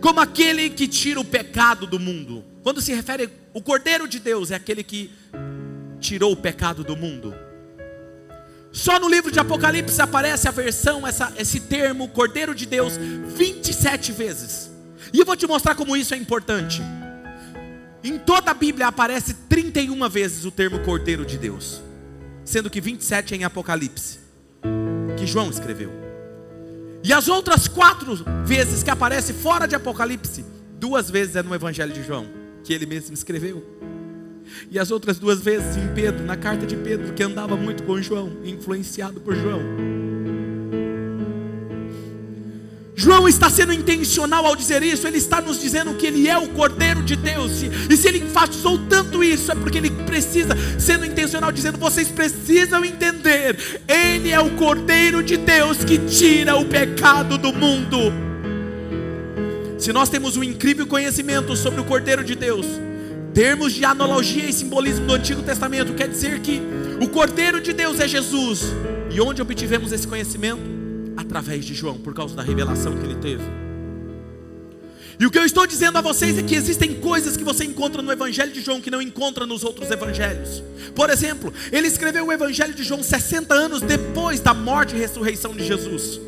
como 0.00 0.18
aquele 0.18 0.70
que 0.70 0.88
tira 0.88 1.20
o 1.20 1.24
pecado 1.24 1.86
do 1.86 2.00
mundo. 2.00 2.44
Quando 2.64 2.80
se 2.80 2.92
refere 2.92 3.30
o 3.54 3.62
Cordeiro 3.62 4.08
de 4.08 4.18
Deus, 4.18 4.50
é 4.50 4.56
aquele 4.56 4.82
que 4.82 5.08
tirou 6.00 6.32
o 6.32 6.36
pecado 6.36 6.82
do 6.82 6.96
mundo. 6.96 7.32
Só 8.70 9.00
no 9.00 9.08
livro 9.08 9.30
de 9.30 9.40
Apocalipse 9.40 10.00
aparece 10.00 10.46
a 10.46 10.50
versão, 10.50 11.06
essa, 11.06 11.32
esse 11.36 11.60
termo, 11.60 12.08
Cordeiro 12.08 12.54
de 12.54 12.66
Deus, 12.66 12.94
27 12.96 14.12
vezes. 14.12 14.70
E 15.12 15.18
eu 15.18 15.24
vou 15.24 15.36
te 15.36 15.46
mostrar 15.46 15.74
como 15.74 15.96
isso 15.96 16.14
é 16.14 16.16
importante. 16.16 16.82
Em 18.04 18.18
toda 18.18 18.50
a 18.50 18.54
Bíblia 18.54 18.86
aparece 18.86 19.34
31 19.48 20.08
vezes 20.08 20.44
o 20.44 20.50
termo 20.50 20.78
Cordeiro 20.80 21.24
de 21.24 21.36
Deus, 21.38 21.80
sendo 22.44 22.70
que 22.70 22.80
27 22.80 23.34
é 23.34 23.36
em 23.38 23.44
Apocalipse, 23.44 24.20
que 25.16 25.26
João 25.26 25.50
escreveu. 25.50 25.90
E 27.02 27.12
as 27.12 27.28
outras 27.28 27.66
quatro 27.66 28.16
vezes 28.44 28.82
que 28.82 28.90
aparece 28.90 29.32
fora 29.32 29.66
de 29.66 29.74
Apocalipse, 29.74 30.44
duas 30.78 31.10
vezes 31.10 31.36
é 31.36 31.42
no 31.42 31.54
Evangelho 31.54 31.92
de 31.92 32.02
João, 32.02 32.26
que 32.62 32.72
ele 32.72 32.86
mesmo 32.86 33.14
escreveu. 33.14 33.64
E 34.70 34.78
as 34.78 34.90
outras 34.90 35.18
duas 35.18 35.40
vezes 35.40 35.76
em 35.76 35.94
Pedro, 35.94 36.24
na 36.24 36.36
carta 36.36 36.66
de 36.66 36.76
Pedro, 36.76 37.12
que 37.12 37.22
andava 37.22 37.56
muito 37.56 37.82
com 37.82 38.00
João, 38.00 38.38
influenciado 38.44 39.20
por 39.20 39.34
João. 39.34 39.60
João 42.98 43.28
está 43.28 43.48
sendo 43.48 43.72
intencional 43.72 44.44
ao 44.44 44.56
dizer 44.56 44.82
isso, 44.82 45.06
ele 45.06 45.18
está 45.18 45.40
nos 45.40 45.60
dizendo 45.60 45.94
que 45.94 46.04
ele 46.04 46.28
é 46.28 46.36
o 46.36 46.48
Cordeiro 46.48 47.00
de 47.00 47.14
Deus, 47.14 47.62
e 47.88 47.96
se 47.96 48.08
ele 48.08 48.18
enfatizou 48.18 48.76
tanto 48.88 49.22
isso, 49.22 49.52
é 49.52 49.54
porque 49.54 49.78
ele 49.78 49.88
precisa, 49.88 50.56
sendo 50.80 51.06
intencional, 51.06 51.52
dizendo: 51.52 51.78
vocês 51.78 52.08
precisam 52.08 52.84
entender, 52.84 53.56
ele 53.86 54.32
é 54.32 54.40
o 54.40 54.50
Cordeiro 54.56 55.22
de 55.22 55.36
Deus 55.36 55.84
que 55.84 55.96
tira 55.96 56.56
o 56.56 56.64
pecado 56.64 57.38
do 57.38 57.52
mundo. 57.52 57.98
Se 59.78 59.92
nós 59.92 60.08
temos 60.08 60.36
um 60.36 60.42
incrível 60.42 60.84
conhecimento 60.84 61.54
sobre 61.54 61.80
o 61.80 61.84
Cordeiro 61.84 62.24
de 62.24 62.34
Deus, 62.34 62.66
termos 63.38 63.72
de 63.72 63.84
analogia 63.84 64.46
e 64.46 64.52
simbolismo 64.52 65.06
do 65.06 65.14
Antigo 65.14 65.44
Testamento, 65.44 65.94
quer 65.94 66.08
dizer 66.08 66.40
que 66.40 66.60
o 67.00 67.08
Cordeiro 67.08 67.60
de 67.60 67.72
Deus 67.72 68.00
é 68.00 68.08
Jesus. 68.08 68.62
E 69.12 69.20
onde 69.20 69.40
obtivemos 69.40 69.92
esse 69.92 70.08
conhecimento? 70.08 70.60
Através 71.16 71.64
de 71.64 71.72
João, 71.72 71.98
por 71.98 72.12
causa 72.12 72.34
da 72.34 72.42
revelação 72.42 72.98
que 72.98 73.06
ele 73.06 73.14
teve. 73.14 73.44
E 75.20 75.24
o 75.24 75.30
que 75.30 75.38
eu 75.38 75.44
estou 75.44 75.68
dizendo 75.68 75.96
a 75.98 76.00
vocês 76.00 76.36
é 76.36 76.42
que 76.42 76.56
existem 76.56 76.94
coisas 76.94 77.36
que 77.36 77.44
você 77.44 77.64
encontra 77.64 78.02
no 78.02 78.10
Evangelho 78.10 78.52
de 78.52 78.60
João 78.60 78.80
que 78.80 78.90
não 78.90 79.00
encontra 79.00 79.46
nos 79.46 79.62
outros 79.62 79.88
evangelhos. 79.88 80.60
Por 80.92 81.08
exemplo, 81.08 81.54
ele 81.70 81.86
escreveu 81.86 82.26
o 82.26 82.32
Evangelho 82.32 82.74
de 82.74 82.82
João 82.82 83.04
60 83.04 83.54
anos 83.54 83.80
depois 83.80 84.40
da 84.40 84.52
morte 84.52 84.96
e 84.96 84.98
ressurreição 84.98 85.52
de 85.52 85.64
Jesus. 85.64 86.20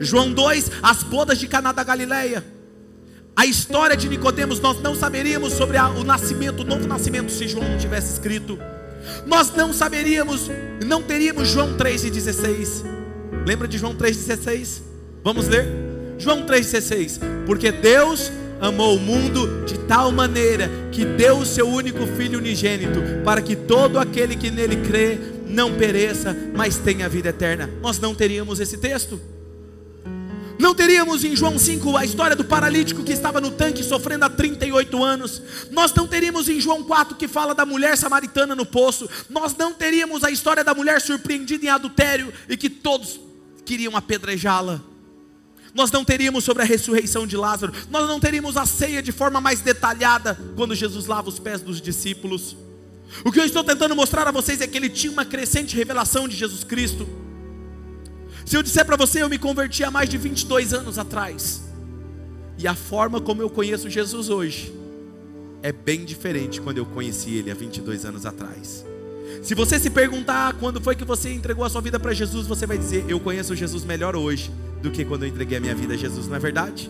João 0.00 0.32
2, 0.32 0.72
as 0.82 1.04
bodas 1.04 1.38
de 1.38 1.46
Caná 1.46 1.70
da 1.70 1.84
Galileia. 1.84 2.55
A 3.36 3.44
história 3.44 3.94
de 3.94 4.08
Nicodemos, 4.08 4.60
nós 4.60 4.80
não 4.80 4.94
saberíamos 4.94 5.52
sobre 5.52 5.76
a, 5.76 5.90
o 5.90 6.02
nascimento, 6.02 6.60
o 6.60 6.64
novo 6.64 6.88
nascimento, 6.88 7.30
se 7.30 7.46
João 7.46 7.68
não 7.68 7.76
tivesse 7.76 8.14
escrito. 8.14 8.58
Nós 9.26 9.52
não 9.54 9.74
saberíamos, 9.74 10.50
não 10.86 11.02
teríamos 11.02 11.46
João 11.48 11.76
3,16. 11.76 12.82
Lembra 13.46 13.68
de 13.68 13.76
João 13.76 13.94
3,16? 13.94 14.80
Vamos 15.22 15.48
ler? 15.48 15.66
João 16.18 16.46
3,16. 16.46 17.20
Porque 17.44 17.70
Deus 17.70 18.32
amou 18.58 18.96
o 18.96 19.00
mundo 19.00 19.66
de 19.66 19.80
tal 19.80 20.10
maneira 20.10 20.70
que 20.90 21.04
deu 21.04 21.36
o 21.36 21.44
seu 21.44 21.68
único 21.68 22.06
filho 22.06 22.38
unigênito, 22.38 23.02
para 23.22 23.42
que 23.42 23.54
todo 23.54 23.98
aquele 23.98 24.34
que 24.34 24.50
nele 24.50 24.76
crê 24.76 25.18
não 25.46 25.74
pereça, 25.74 26.34
mas 26.54 26.78
tenha 26.78 27.06
vida 27.06 27.28
eterna. 27.28 27.68
Nós 27.82 27.98
não 27.98 28.14
teríamos 28.14 28.60
esse 28.60 28.78
texto. 28.78 29.20
Não 30.58 30.74
teríamos 30.74 31.22
em 31.22 31.36
João 31.36 31.58
5 31.58 31.96
a 31.96 32.04
história 32.04 32.34
do 32.34 32.44
paralítico 32.44 33.02
que 33.02 33.12
estava 33.12 33.40
no 33.40 33.50
tanque 33.50 33.82
sofrendo 33.82 34.24
há 34.24 34.30
38 34.30 35.04
anos. 35.04 35.42
Nós 35.70 35.92
não 35.92 36.06
teríamos 36.06 36.48
em 36.48 36.60
João 36.60 36.82
4 36.82 37.16
que 37.16 37.28
fala 37.28 37.54
da 37.54 37.66
mulher 37.66 37.96
samaritana 37.96 38.54
no 38.54 38.64
poço. 38.64 39.08
Nós 39.28 39.54
não 39.54 39.72
teríamos 39.72 40.24
a 40.24 40.30
história 40.30 40.64
da 40.64 40.74
mulher 40.74 41.00
surpreendida 41.00 41.66
em 41.66 41.68
adultério 41.68 42.32
e 42.48 42.56
que 42.56 42.70
todos 42.70 43.20
queriam 43.64 43.96
apedrejá-la. 43.96 44.80
Nós 45.74 45.90
não 45.90 46.04
teríamos 46.04 46.42
sobre 46.42 46.62
a 46.62 46.66
ressurreição 46.66 47.26
de 47.26 47.36
Lázaro. 47.36 47.72
Nós 47.90 48.08
não 48.08 48.18
teríamos 48.18 48.56
a 48.56 48.64
ceia 48.64 49.02
de 49.02 49.12
forma 49.12 49.42
mais 49.42 49.60
detalhada 49.60 50.38
quando 50.56 50.74
Jesus 50.74 51.06
lava 51.06 51.28
os 51.28 51.38
pés 51.38 51.60
dos 51.60 51.82
discípulos. 51.82 52.56
O 53.24 53.30
que 53.30 53.38
eu 53.38 53.44
estou 53.44 53.62
tentando 53.62 53.94
mostrar 53.94 54.26
a 54.26 54.30
vocês 54.32 54.62
é 54.62 54.66
que 54.66 54.76
ele 54.76 54.88
tinha 54.88 55.12
uma 55.12 55.24
crescente 55.24 55.76
revelação 55.76 56.26
de 56.26 56.34
Jesus 56.34 56.64
Cristo. 56.64 57.06
Se 58.46 58.56
eu 58.56 58.62
disser 58.62 58.86
para 58.86 58.96
você, 58.96 59.20
eu 59.20 59.28
me 59.28 59.38
converti 59.38 59.82
há 59.82 59.90
mais 59.90 60.08
de 60.08 60.16
22 60.16 60.72
anos 60.72 61.00
atrás, 61.00 61.62
e 62.56 62.68
a 62.68 62.76
forma 62.76 63.20
como 63.20 63.42
eu 63.42 63.50
conheço 63.50 63.90
Jesus 63.90 64.30
hoje 64.30 64.72
é 65.64 65.72
bem 65.72 66.04
diferente 66.04 66.60
quando 66.60 66.78
eu 66.78 66.86
conheci 66.86 67.34
Ele 67.34 67.50
há 67.50 67.54
22 67.54 68.04
anos 68.04 68.24
atrás. 68.24 68.84
Se 69.42 69.52
você 69.52 69.80
se 69.80 69.90
perguntar 69.90 70.54
quando 70.54 70.80
foi 70.80 70.94
que 70.94 71.04
você 71.04 71.32
entregou 71.32 71.64
a 71.64 71.68
sua 71.68 71.80
vida 71.80 71.98
para 71.98 72.14
Jesus, 72.14 72.46
você 72.46 72.66
vai 72.66 72.78
dizer: 72.78 73.04
Eu 73.08 73.18
conheço 73.18 73.54
Jesus 73.56 73.84
melhor 73.84 74.14
hoje 74.14 74.48
do 74.80 74.92
que 74.92 75.04
quando 75.04 75.24
eu 75.24 75.28
entreguei 75.28 75.58
a 75.58 75.60
minha 75.60 75.74
vida 75.74 75.94
a 75.94 75.96
Jesus, 75.96 76.28
não 76.28 76.36
é 76.36 76.38
verdade? 76.38 76.88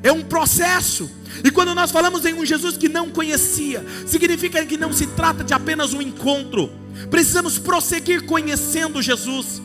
É 0.00 0.12
um 0.12 0.22
processo, 0.22 1.10
e 1.44 1.50
quando 1.50 1.74
nós 1.74 1.90
falamos 1.90 2.24
em 2.24 2.34
um 2.34 2.46
Jesus 2.46 2.76
que 2.76 2.88
não 2.88 3.10
conhecia, 3.10 3.84
significa 4.06 4.64
que 4.64 4.76
não 4.76 4.92
se 4.92 5.08
trata 5.08 5.42
de 5.42 5.52
apenas 5.52 5.92
um 5.92 6.00
encontro, 6.00 6.70
precisamos 7.10 7.58
prosseguir 7.58 8.26
conhecendo 8.26 9.02
Jesus. 9.02 9.60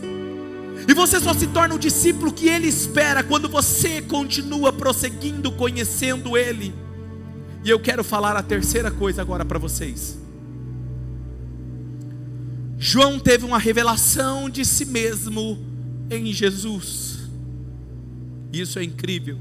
E 0.87 0.93
você 0.93 1.19
só 1.19 1.33
se 1.33 1.47
torna 1.47 1.75
o 1.75 1.79
discípulo 1.79 2.31
que 2.31 2.47
ele 2.47 2.67
espera 2.67 3.21
quando 3.21 3.49
você 3.49 4.01
continua 4.01 4.71
prosseguindo 4.71 5.51
conhecendo 5.51 6.37
ele. 6.37 6.73
E 7.63 7.69
eu 7.69 7.77
quero 7.77 8.03
falar 8.03 8.37
a 8.37 8.41
terceira 8.41 8.89
coisa 8.89 9.21
agora 9.21 9.43
para 9.43 9.59
vocês. 9.59 10.17
João 12.79 13.19
teve 13.19 13.43
uma 13.43 13.57
revelação 13.57 14.49
de 14.49 14.63
si 14.63 14.85
mesmo 14.85 15.59
em 16.09 16.31
Jesus. 16.31 17.17
Isso 18.53 18.79
é 18.79 18.83
incrível. 18.83 19.37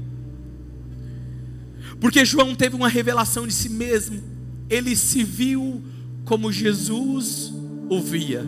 Porque 2.01 2.25
João 2.25 2.53
teve 2.55 2.75
uma 2.75 2.89
revelação 2.89 3.47
de 3.47 3.53
si 3.53 3.69
mesmo. 3.69 4.21
Ele 4.69 4.95
se 4.97 5.23
viu 5.23 5.81
como 6.25 6.51
Jesus 6.51 7.53
o 7.89 8.01
via. 8.01 8.45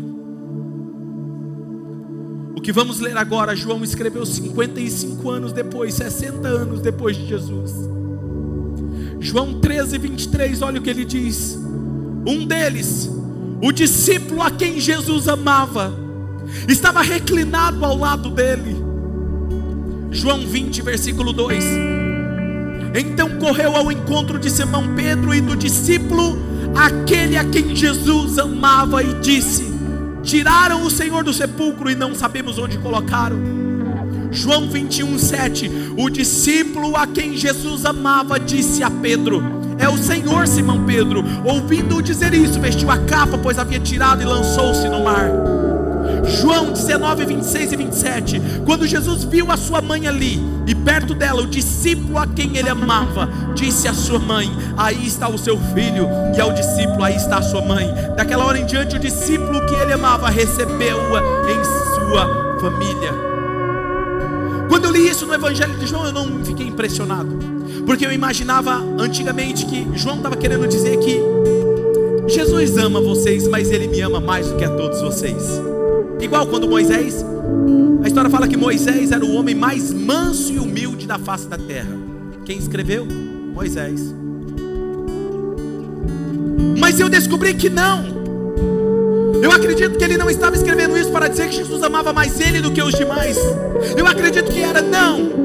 O 2.59 2.61
que 2.61 2.73
vamos 2.73 2.99
ler 2.99 3.15
agora, 3.15 3.55
João 3.55 3.85
escreveu 3.85 4.25
55 4.25 5.29
anos 5.29 5.53
depois, 5.53 5.93
60 5.93 6.45
anos 6.45 6.81
depois 6.81 7.15
de 7.15 7.25
Jesus. 7.25 7.71
João 9.17 9.61
13, 9.61 9.97
23, 9.97 10.61
olha 10.61 10.77
o 10.77 10.83
que 10.83 10.89
ele 10.89 11.05
diz. 11.05 11.57
Um 12.27 12.45
deles, 12.45 13.09
o 13.61 13.71
discípulo 13.71 14.41
a 14.41 14.51
quem 14.51 14.77
Jesus 14.77 15.29
amava, 15.29 15.93
estava 16.67 17.01
reclinado 17.01 17.85
ao 17.85 17.97
lado 17.97 18.29
dele. 18.29 18.75
João 20.11 20.45
20, 20.45 20.81
versículo 20.81 21.31
2. 21.31 21.63
Então 22.93 23.37
correu 23.39 23.73
ao 23.73 23.89
encontro 23.89 24.37
de 24.37 24.49
Simão 24.49 24.95
Pedro 24.97 25.33
e 25.33 25.39
do 25.39 25.55
discípulo, 25.55 26.37
aquele 26.75 27.37
a 27.37 27.45
quem 27.45 27.73
Jesus 27.73 28.37
amava, 28.37 29.01
e 29.01 29.13
disse: 29.21 29.68
Tiraram 30.23 30.83
o 30.83 30.91
Senhor 30.91 31.23
do 31.23 31.33
sepulcro 31.33 31.89
e 31.89 31.95
não 31.95 32.13
sabemos 32.13 32.57
onde 32.57 32.77
colocaram. 32.77 33.37
João 34.31 34.69
21, 34.69 35.17
7. 35.17 35.71
O 35.97 36.09
discípulo 36.09 36.95
a 36.95 37.07
quem 37.07 37.35
Jesus 37.35 37.85
amava 37.85 38.39
disse 38.39 38.83
a 38.83 38.91
Pedro: 38.91 39.41
É 39.77 39.89
o 39.89 39.97
Senhor, 39.97 40.47
Simão 40.47 40.85
Pedro. 40.85 41.23
Ouvindo-o 41.43 42.01
dizer 42.01 42.33
isso, 42.33 42.59
vestiu 42.59 42.91
a 42.91 42.97
capa, 42.97 43.37
pois 43.37 43.57
havia 43.57 43.79
tirado 43.79 44.21
e 44.21 44.25
lançou-se 44.25 44.87
no 44.87 45.03
mar. 45.03 45.29
João 46.25 46.71
19, 46.71 47.25
26 47.25 47.71
e 47.71 47.75
27. 47.75 48.41
Quando 48.65 48.87
Jesus 48.87 49.23
viu 49.23 49.51
a 49.51 49.57
sua 49.57 49.81
mãe 49.81 50.07
ali, 50.07 50.39
e 50.67 50.75
perto 50.75 51.15
dela 51.15 51.41
o 51.41 51.47
discípulo 51.47 52.19
a 52.19 52.27
quem 52.27 52.55
ele 52.55 52.69
amava, 52.69 53.27
disse 53.55 53.87
à 53.87 53.93
sua 53.93 54.19
mãe: 54.19 54.51
Aí 54.77 55.07
está 55.07 55.27
o 55.27 55.37
seu 55.37 55.57
filho, 55.73 56.07
e 56.35 56.39
ao 56.39 56.53
discípulo: 56.53 57.03
Aí 57.03 57.15
está 57.15 57.37
a 57.37 57.41
sua 57.41 57.61
mãe. 57.61 57.91
Daquela 58.15 58.45
hora 58.45 58.59
em 58.59 58.65
diante, 58.65 58.95
o 58.95 58.99
discípulo 58.99 59.65
que 59.65 59.73
ele 59.75 59.93
amava 59.93 60.29
recebeu-a 60.29 61.21
em 61.49 61.63
sua 61.95 62.59
família. 62.59 63.13
Quando 64.69 64.85
eu 64.85 64.91
li 64.91 65.09
isso 65.09 65.25
no 65.25 65.33
Evangelho 65.33 65.75
de 65.77 65.87
João, 65.87 66.05
eu 66.05 66.13
não 66.13 66.45
fiquei 66.45 66.67
impressionado, 66.67 67.39
porque 67.85 68.05
eu 68.05 68.11
imaginava 68.11 68.75
antigamente 68.99 69.65
que 69.65 69.87
João 69.95 70.17
estava 70.17 70.37
querendo 70.37 70.67
dizer 70.67 70.97
que 70.99 71.19
Jesus 72.27 72.77
ama 72.77 73.01
vocês, 73.01 73.47
mas 73.47 73.71
ele 73.71 73.87
me 73.87 73.99
ama 74.01 74.19
mais 74.19 74.47
do 74.47 74.55
que 74.55 74.63
a 74.63 74.69
todos 74.69 75.01
vocês. 75.01 75.68
Igual 76.19 76.47
quando 76.47 76.67
Moisés, 76.67 77.23
a 78.03 78.07
história 78.07 78.29
fala 78.29 78.47
que 78.47 78.57
Moisés 78.57 79.11
era 79.11 79.23
o 79.23 79.33
homem 79.33 79.55
mais 79.55 79.93
manso 79.93 80.53
e 80.53 80.59
humilde 80.59 81.07
da 81.07 81.17
face 81.17 81.47
da 81.47 81.57
terra. 81.57 81.95
Quem 82.45 82.57
escreveu? 82.57 83.05
Moisés. 83.05 84.13
Mas 86.77 86.99
eu 86.99 87.09
descobri 87.09 87.53
que 87.53 87.69
não. 87.69 88.19
Eu 89.41 89.51
acredito 89.51 89.97
que 89.97 90.03
ele 90.03 90.17
não 90.17 90.29
estava 90.29 90.55
escrevendo 90.55 90.97
isso 90.97 91.11
para 91.11 91.27
dizer 91.27 91.49
que 91.49 91.55
Jesus 91.55 91.81
amava 91.81 92.11
mais 92.11 92.39
ele 92.39 92.61
do 92.61 92.71
que 92.71 92.81
os 92.81 92.93
demais. 92.93 93.37
Eu 93.97 94.05
acredito 94.05 94.51
que 94.51 94.59
era 94.59 94.81
não. 94.81 95.39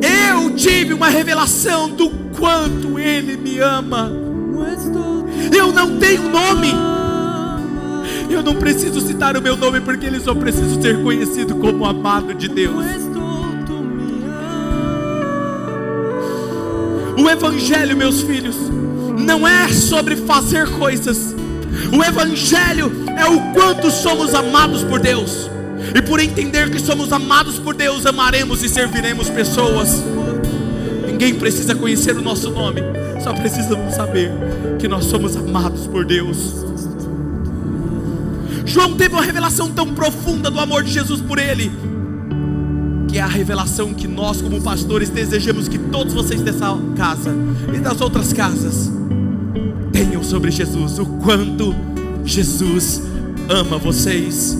Eu 0.00 0.54
tive 0.54 0.94
uma 0.94 1.08
revelação 1.08 1.90
do 1.90 2.10
quanto 2.38 2.98
ele 2.98 3.36
me 3.36 3.58
ama. 3.58 4.12
Eu 5.56 5.72
não 5.72 5.98
tenho 5.98 6.22
nome. 6.30 6.99
Eu 8.30 8.42
não 8.42 8.54
preciso 8.54 9.00
citar 9.00 9.36
o 9.36 9.42
meu 9.42 9.56
nome 9.56 9.80
porque 9.80 10.06
ele 10.06 10.20
só 10.20 10.34
precisa 10.34 10.80
ser 10.80 11.02
conhecido 11.02 11.56
como 11.56 11.84
amado 11.84 12.32
de 12.32 12.48
Deus. 12.48 12.84
O 17.18 17.28
Evangelho, 17.28 17.96
meus 17.96 18.22
filhos, 18.22 18.56
não 19.18 19.46
é 19.46 19.68
sobre 19.68 20.16
fazer 20.16 20.68
coisas. 20.70 21.34
O 21.92 22.02
Evangelho 22.02 22.92
é 23.18 23.26
o 23.26 23.52
quanto 23.52 23.90
somos 23.90 24.32
amados 24.32 24.82
por 24.84 25.00
Deus. 25.00 25.50
E 25.94 26.00
por 26.00 26.20
entender 26.20 26.70
que 26.70 26.78
somos 26.78 27.12
amados 27.12 27.58
por 27.58 27.74
Deus, 27.74 28.06
amaremos 28.06 28.62
e 28.62 28.68
serviremos 28.68 29.28
pessoas. 29.28 30.02
Ninguém 31.06 31.34
precisa 31.34 31.74
conhecer 31.74 32.16
o 32.16 32.22
nosso 32.22 32.50
nome, 32.50 32.80
só 33.22 33.32
precisamos 33.34 33.94
saber 33.94 34.30
que 34.78 34.88
nós 34.88 35.04
somos 35.04 35.36
amados 35.36 35.86
por 35.86 36.04
Deus. 36.04 36.69
João 38.70 38.94
teve 38.94 39.12
uma 39.16 39.24
revelação 39.24 39.68
tão 39.68 39.94
profunda 39.94 40.48
do 40.48 40.60
amor 40.60 40.84
de 40.84 40.92
Jesus 40.92 41.20
por 41.20 41.40
ele, 41.40 41.72
que 43.08 43.18
é 43.18 43.20
a 43.20 43.26
revelação 43.26 43.92
que 43.92 44.06
nós, 44.06 44.40
como 44.40 44.62
pastores, 44.62 45.10
desejamos 45.10 45.66
que 45.66 45.76
todos 45.76 46.14
vocês 46.14 46.40
dessa 46.40 46.78
casa 46.96 47.34
e 47.74 47.80
das 47.80 48.00
outras 48.00 48.32
casas 48.32 48.88
tenham 49.92 50.22
sobre 50.22 50.52
Jesus, 50.52 51.00
o 51.00 51.06
quanto 51.06 51.74
Jesus 52.24 53.02
ama 53.48 53.76
vocês. 53.76 54.56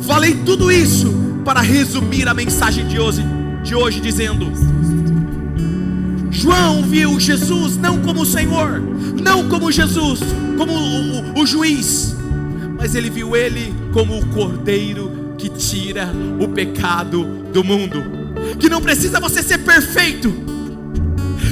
Falei 0.00 0.34
tudo 0.44 0.72
isso 0.72 1.14
para 1.44 1.60
resumir 1.60 2.28
a 2.28 2.34
mensagem 2.34 2.88
de 2.88 2.98
hoje, 2.98 3.22
de 3.62 3.76
hoje 3.76 4.00
dizendo: 4.00 4.50
João 6.28 6.82
viu 6.82 7.20
Jesus 7.20 7.76
não 7.76 8.00
como 8.00 8.22
o 8.22 8.26
Senhor, 8.26 8.82
não 9.22 9.48
como 9.48 9.70
Jesus, 9.70 10.18
como 10.58 10.72
o, 10.72 11.36
o, 11.36 11.42
o 11.42 11.46
juiz, 11.46 12.13
mas 12.84 12.94
ele 12.94 13.08
viu 13.08 13.34
ele 13.34 13.74
como 13.94 14.18
o 14.18 14.26
cordeiro 14.26 15.34
que 15.38 15.48
tira 15.48 16.06
o 16.38 16.46
pecado 16.48 17.24
do 17.50 17.64
mundo. 17.64 18.04
Que 18.60 18.68
não 18.68 18.78
precisa 18.78 19.18
você 19.18 19.42
ser 19.42 19.56
perfeito, 19.60 20.30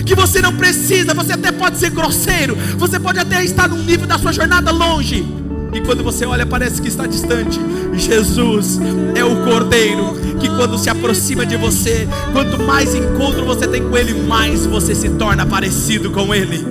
que 0.04 0.14
você 0.14 0.42
não 0.42 0.54
precisa, 0.54 1.14
você 1.14 1.32
até 1.32 1.50
pode 1.50 1.78
ser 1.78 1.88
grosseiro, 1.88 2.54
você 2.76 3.00
pode 3.00 3.18
até 3.18 3.42
estar 3.42 3.66
num 3.66 3.82
nível 3.82 4.06
da 4.06 4.18
sua 4.18 4.30
jornada 4.30 4.70
longe, 4.70 5.24
e 5.72 5.80
quando 5.80 6.04
você 6.04 6.26
olha 6.26 6.44
parece 6.44 6.82
que 6.82 6.88
está 6.88 7.06
distante. 7.06 7.58
Jesus 7.94 8.78
é 9.14 9.24
o 9.24 9.42
Cordeiro 9.42 10.14
que 10.38 10.48
quando 10.48 10.76
se 10.76 10.90
aproxima 10.90 11.46
de 11.46 11.56
você, 11.56 12.06
quanto 12.34 12.62
mais 12.62 12.94
encontro 12.94 13.46
você 13.46 13.66
tem 13.66 13.82
com 13.82 13.96
Ele, 13.96 14.12
mais 14.12 14.66
você 14.66 14.94
se 14.94 15.08
torna 15.08 15.46
parecido 15.46 16.10
com 16.10 16.34
Ele. 16.34 16.62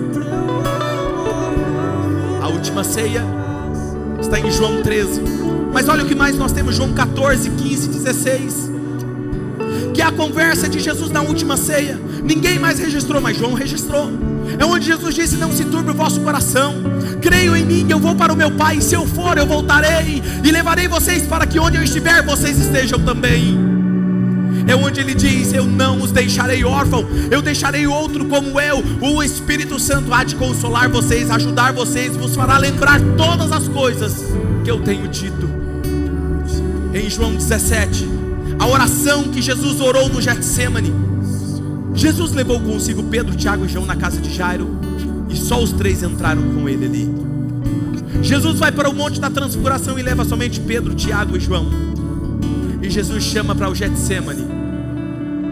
A 2.43 2.47
última 2.47 2.83
ceia 2.83 3.40
está 4.21 4.39
em 4.39 4.49
João 4.51 4.81
13. 4.81 5.21
Mas 5.73 5.89
olha 5.89 6.03
o 6.03 6.07
que 6.07 6.15
mais 6.15 6.37
nós 6.37 6.51
temos, 6.51 6.75
João 6.75 6.93
14, 6.93 7.49
15, 7.49 7.87
16. 7.89 8.71
Que 9.93 10.01
é 10.01 10.05
a 10.05 10.11
conversa 10.11 10.69
de 10.69 10.79
Jesus 10.79 11.11
na 11.11 11.21
última 11.21 11.57
ceia. 11.57 11.99
Ninguém 12.23 12.59
mais 12.59 12.79
registrou, 12.79 13.21
mas 13.21 13.37
João 13.37 13.53
registrou. 13.53 14.11
É 14.57 14.65
onde 14.65 14.85
Jesus 14.85 15.15
disse: 15.15 15.35
Não 15.35 15.51
se 15.51 15.65
turbe 15.65 15.91
o 15.91 15.93
vosso 15.93 16.21
coração. 16.21 16.75
Creio 17.21 17.55
em 17.55 17.65
mim, 17.65 17.85
eu 17.89 17.99
vou 17.99 18.15
para 18.15 18.31
o 18.31 18.35
meu 18.35 18.51
Pai. 18.51 18.79
Se 18.81 18.95
eu 18.95 19.05
for, 19.05 19.37
eu 19.37 19.45
voltarei 19.45 20.21
e 20.43 20.51
levarei 20.51 20.87
vocês 20.87 21.23
para 21.23 21.45
que 21.45 21.59
onde 21.59 21.77
eu 21.77 21.83
estiver, 21.83 22.23
vocês 22.23 22.59
estejam 22.59 22.99
também. 22.99 23.70
É 24.67 24.75
onde 24.75 24.99
ele 24.99 25.13
diz: 25.13 25.53
Eu 25.53 25.65
não 25.65 26.01
os 26.01 26.11
deixarei 26.11 26.63
órfãos, 26.63 27.05
eu 27.29 27.41
deixarei 27.41 27.87
outro 27.87 28.25
como 28.25 28.59
eu. 28.59 28.83
O 29.01 29.21
Espírito 29.23 29.79
Santo 29.79 30.13
há 30.13 30.23
de 30.23 30.35
consolar 30.35 30.89
vocês, 30.89 31.29
ajudar 31.29 31.73
vocês, 31.73 32.15
vos 32.15 32.35
fará 32.35 32.57
lembrar 32.57 32.99
todas 33.17 33.51
as 33.51 33.67
coisas 33.67 34.25
que 34.63 34.71
eu 34.71 34.81
tenho 34.81 35.07
dito. 35.07 35.49
Em 36.93 37.09
João 37.09 37.33
17, 37.35 38.07
a 38.59 38.67
oração 38.67 39.23
que 39.23 39.41
Jesus 39.41 39.79
orou 39.79 40.09
no 40.09 40.21
Getsemane 40.21 41.11
Jesus 41.93 42.31
levou 42.31 42.59
consigo 42.59 43.03
Pedro, 43.03 43.35
Tiago 43.35 43.65
e 43.65 43.69
João 43.69 43.85
na 43.85 43.95
casa 43.95 44.19
de 44.19 44.33
Jairo, 44.33 44.67
e 45.29 45.35
só 45.35 45.61
os 45.61 45.71
três 45.71 46.01
entraram 46.01 46.41
com 46.53 46.67
ele 46.67 46.85
ali. 46.85 47.09
Jesus 48.21 48.59
vai 48.59 48.71
para 48.71 48.89
o 48.89 48.93
monte 48.93 49.19
da 49.19 49.29
transfiguração 49.29 49.99
e 49.99 50.01
leva 50.01 50.23
somente 50.23 50.59
Pedro, 50.59 50.93
Tiago 50.95 51.35
e 51.35 51.39
João. 51.39 51.67
E 52.81 52.89
Jesus 52.89 53.23
chama 53.23 53.53
para 53.53 53.69
o 53.69 53.75
Getsemane 53.75 54.40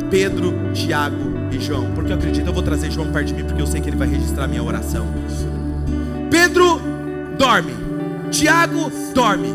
Pedro, 0.09 0.53
Tiago 0.73 1.49
e 1.51 1.59
João, 1.59 1.91
porque 1.93 2.11
eu 2.11 2.15
acredito 2.15 2.47
eu 2.47 2.53
vou 2.53 2.63
trazer 2.63 2.91
João 2.91 3.11
perto 3.11 3.27
de 3.27 3.33
mim, 3.33 3.43
porque 3.43 3.61
eu 3.61 3.67
sei 3.67 3.81
que 3.81 3.89
ele 3.89 3.97
vai 3.97 4.07
registrar 4.07 4.47
minha 4.47 4.63
oração. 4.63 5.07
Pedro 6.29 6.81
dorme, 7.37 7.73
Tiago 8.31 8.91
dorme, 9.13 9.53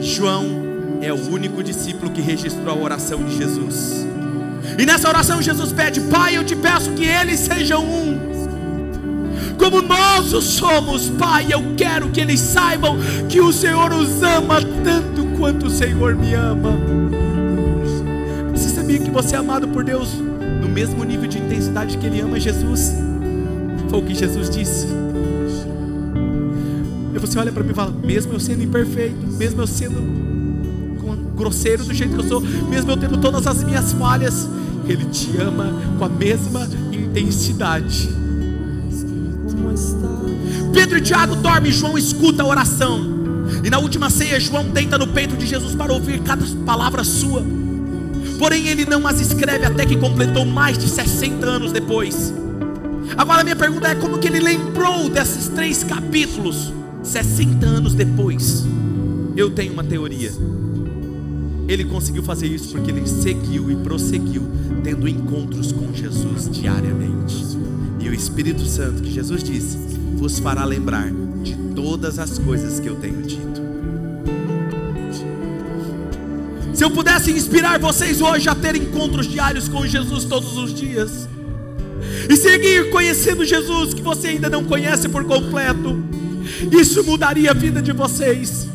João 0.00 0.60
é 1.02 1.12
o 1.12 1.30
único 1.30 1.62
discípulo 1.62 2.10
que 2.10 2.20
registrou 2.20 2.70
a 2.70 2.76
oração 2.76 3.24
de 3.24 3.36
Jesus. 3.36 4.06
E 4.78 4.86
nessa 4.86 5.08
oração 5.08 5.40
Jesus 5.42 5.72
pede: 5.72 6.00
Pai, 6.02 6.36
eu 6.36 6.44
te 6.44 6.54
peço 6.54 6.92
que 6.92 7.04
eles 7.04 7.40
sejam 7.40 7.84
um. 7.84 8.30
Como 9.58 9.82
nós 9.82 10.32
o 10.32 10.40
somos, 10.40 11.10
Pai, 11.10 11.48
eu 11.50 11.74
quero 11.76 12.08
que 12.08 12.20
eles 12.20 12.40
saibam 12.40 12.96
que 13.28 13.40
o 13.40 13.52
Senhor 13.52 13.92
os 13.92 14.22
ama 14.22 14.60
tanto 14.82 15.26
quanto 15.36 15.66
o 15.66 15.70
Senhor 15.70 16.14
me 16.14 16.32
ama. 16.32 16.78
Sabia 18.90 19.06
que 19.06 19.10
você 19.12 19.36
é 19.36 19.38
amado 19.38 19.68
por 19.68 19.84
Deus 19.84 20.14
no 20.60 20.68
mesmo 20.68 21.04
nível 21.04 21.28
de 21.28 21.38
intensidade 21.38 21.96
que 21.96 22.04
Ele 22.04 22.22
ama 22.22 22.40
Jesus? 22.40 22.92
Foi 23.88 24.00
o 24.00 24.02
que 24.02 24.16
Jesus 24.16 24.50
disse. 24.50 24.88
E 27.14 27.18
você 27.20 27.38
olha 27.38 27.52
para 27.52 27.62
mim 27.62 27.70
e 27.70 27.74
fala: 27.74 27.92
mesmo 27.92 28.32
eu 28.32 28.40
sendo 28.40 28.64
imperfeito, 28.64 29.14
mesmo 29.38 29.60
eu 29.62 29.66
sendo 29.68 29.94
grosseiro 31.36 31.84
do 31.84 31.94
jeito 31.94 32.16
que 32.16 32.20
eu 32.20 32.28
sou, 32.28 32.40
mesmo 32.40 32.90
eu 32.90 32.96
tendo 32.96 33.18
todas 33.18 33.46
as 33.46 33.62
minhas 33.62 33.92
falhas, 33.92 34.48
Ele 34.88 35.04
te 35.04 35.36
ama 35.40 35.72
com 35.96 36.04
a 36.06 36.08
mesma 36.08 36.68
intensidade. 36.90 38.08
Pedro 40.74 40.98
e 40.98 41.00
Tiago 41.00 41.36
dormem, 41.36 41.70
João 41.70 41.96
escuta 41.96 42.42
a 42.42 42.46
oração. 42.46 43.20
E 43.62 43.70
na 43.70 43.78
última 43.78 44.10
ceia, 44.10 44.40
João 44.40 44.64
deita 44.64 44.98
no 44.98 45.06
peito 45.06 45.36
de 45.36 45.46
Jesus 45.46 45.76
para 45.76 45.92
ouvir 45.92 46.20
cada 46.22 46.44
palavra 46.66 47.04
sua. 47.04 47.59
Porém, 48.40 48.68
ele 48.68 48.86
não 48.86 49.06
as 49.06 49.20
escreve 49.20 49.66
até 49.66 49.84
que 49.84 49.98
completou 49.98 50.46
mais 50.46 50.78
de 50.78 50.88
60 50.88 51.44
anos 51.44 51.72
depois. 51.72 52.32
Agora, 53.14 53.44
minha 53.44 53.54
pergunta 53.54 53.88
é: 53.88 53.94
como 53.94 54.18
que 54.18 54.28
ele 54.28 54.40
lembrou 54.40 55.10
desses 55.10 55.48
três 55.48 55.84
capítulos 55.84 56.72
60 57.02 57.66
anos 57.66 57.92
depois? 57.92 58.64
Eu 59.36 59.50
tenho 59.50 59.74
uma 59.74 59.84
teoria. 59.84 60.32
Ele 61.68 61.84
conseguiu 61.84 62.22
fazer 62.22 62.46
isso 62.46 62.70
porque 62.70 62.90
ele 62.90 63.06
seguiu 63.06 63.70
e 63.70 63.76
prosseguiu 63.76 64.42
tendo 64.82 65.06
encontros 65.06 65.70
com 65.70 65.92
Jesus 65.92 66.48
diariamente. 66.50 67.44
E 68.00 68.08
o 68.08 68.14
Espírito 68.14 68.64
Santo, 68.64 69.02
que 69.02 69.12
Jesus 69.12 69.44
disse, 69.44 69.76
vos 70.16 70.38
fará 70.38 70.64
lembrar 70.64 71.12
de 71.42 71.54
todas 71.74 72.18
as 72.18 72.38
coisas 72.38 72.80
que 72.80 72.88
eu 72.88 72.96
tenho 72.96 73.20
dito. 73.20 73.49
Se 76.80 76.84
eu 76.84 76.90
pudesse 76.90 77.30
inspirar 77.30 77.78
vocês 77.78 78.22
hoje 78.22 78.48
a 78.48 78.54
ter 78.54 78.74
encontros 78.74 79.26
diários 79.26 79.68
com 79.68 79.86
Jesus 79.86 80.24
todos 80.24 80.56
os 80.56 80.72
dias, 80.72 81.28
e 82.26 82.34
seguir 82.34 82.88
conhecendo 82.88 83.44
Jesus 83.44 83.92
que 83.92 84.00
você 84.00 84.28
ainda 84.28 84.48
não 84.48 84.64
conhece 84.64 85.06
por 85.06 85.22
completo, 85.24 86.02
isso 86.72 87.04
mudaria 87.04 87.50
a 87.50 87.52
vida 87.52 87.82
de 87.82 87.92
vocês. 87.92 88.66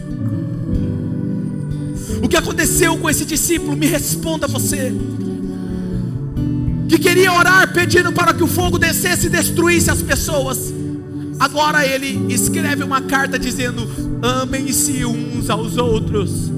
O 2.22 2.30
que 2.30 2.38
aconteceu 2.38 2.96
com 2.96 3.10
esse 3.10 3.26
discípulo? 3.26 3.76
Me 3.76 3.88
responda 3.88 4.46
você. 4.46 4.94
Que 6.88 7.00
queria 7.00 7.34
orar 7.34 7.74
pedindo 7.74 8.12
para 8.12 8.36
que 8.36 8.44
o 8.44 8.48
fogo 8.48 8.78
descesse 8.78 9.26
e 9.26 9.30
destruísse 9.32 9.90
as 9.90 10.04
pessoas. 10.04 10.72
Agora 11.40 11.84
ele 11.84 12.32
escreve 12.32 12.84
uma 12.84 13.02
carta 13.02 13.40
dizendo: 13.40 13.90
Amem-se 14.22 15.04
uns 15.04 15.50
aos 15.50 15.76
outros. 15.78 16.52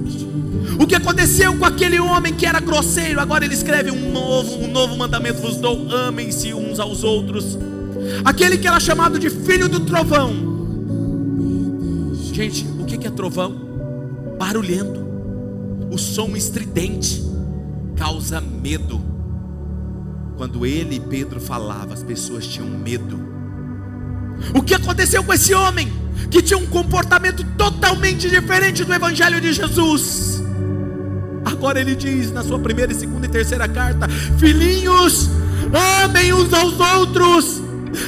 O 0.80 0.86
que 0.86 0.96
aconteceu 0.96 1.58
com 1.58 1.66
aquele 1.66 2.00
homem 2.00 2.34
que 2.34 2.46
era 2.46 2.60
grosseiro? 2.60 3.20
Agora 3.20 3.44
ele 3.44 3.54
escreve 3.54 3.90
um 3.90 4.12
novo, 4.12 4.64
um 4.64 4.68
novo 4.68 4.96
mandamento 4.96 5.42
vos 5.42 5.58
dou: 5.58 5.92
amem-se 5.92 6.54
uns 6.54 6.80
aos 6.80 7.04
outros. 7.04 7.58
Aquele 8.24 8.58
que 8.58 8.68
era 8.68 8.80
chamado 8.80 9.18
de 9.18 9.30
filho 9.30 9.68
do 9.68 9.80
trovão. 9.80 10.34
Gente, 12.32 12.68
o 12.80 12.86
que 12.86 13.08
é 13.08 13.10
trovão? 13.10 13.56
Barulhento. 14.38 15.06
O 15.92 15.98
som 15.98 16.36
estridente 16.36 17.24
causa 17.96 18.40
medo. 18.40 19.02
Quando 20.38 20.66
ele 20.66 20.98
e 20.98 21.00
Pedro 21.00 21.42
falavam, 21.42 21.94
as 21.94 22.04
pessoas 22.04 22.46
tinham 22.46 22.68
medo. 22.68 23.20
O 24.54 24.62
que 24.62 24.76
aconteceu 24.76 25.24
com 25.24 25.34
esse 25.34 25.54
homem 25.56 25.92
que 26.30 26.44
tinha 26.44 26.60
um 26.60 26.68
comportamento 26.68 27.44
totalmente 27.58 28.30
diferente 28.30 28.84
do 28.84 28.94
evangelho 28.94 29.42
de 29.42 29.52
Jesus? 29.52 30.44
Agora 31.58 31.82
ele 31.82 31.96
diz 31.96 32.32
na 32.32 32.44
sua 32.44 32.60
primeira, 32.60 32.94
segunda 32.94 33.26
e 33.26 33.30
terceira 33.30 33.68
carta: 33.68 34.08
Filhinhos, 34.38 35.28
amem 36.04 36.32
uns 36.32 36.54
aos 36.54 36.80
outros, 36.80 37.64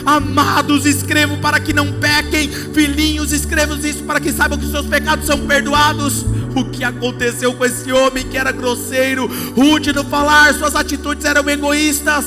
Amados, 0.05 0.85
escrevo 0.85 1.37
para 1.37 1.59
que 1.59 1.73
não 1.73 1.93
pequem. 1.93 2.47
Filhinhos, 2.47 3.31
escrevo 3.31 3.73
isso 3.75 4.03
para 4.03 4.19
que 4.19 4.31
saibam 4.31 4.59
que 4.59 4.69
seus 4.69 4.85
pecados 4.85 5.25
são 5.25 5.47
perdoados. 5.47 6.23
O 6.55 6.65
que 6.65 6.83
aconteceu 6.83 7.53
com 7.55 7.65
esse 7.65 7.91
homem 7.91 8.27
que 8.27 8.37
era 8.37 8.51
grosseiro, 8.51 9.27
rude 9.55 9.91
no 9.91 10.03
falar, 10.03 10.53
suas 10.53 10.75
atitudes 10.75 11.25
eram 11.25 11.49
egoístas. 11.49 12.25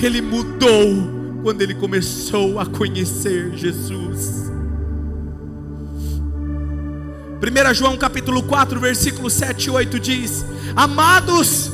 Ele 0.00 0.20
mudou 0.20 1.40
quando 1.42 1.62
ele 1.62 1.74
começou 1.74 2.60
a 2.60 2.66
conhecer 2.66 3.50
Jesus. 3.56 4.55
1 7.36 7.74
João 7.74 7.98
capítulo 7.98 8.42
4, 8.42 8.80
versículo 8.80 9.28
7 9.28 9.66
e 9.66 9.70
8 9.70 10.00
diz: 10.00 10.44
Amados, 10.74 11.70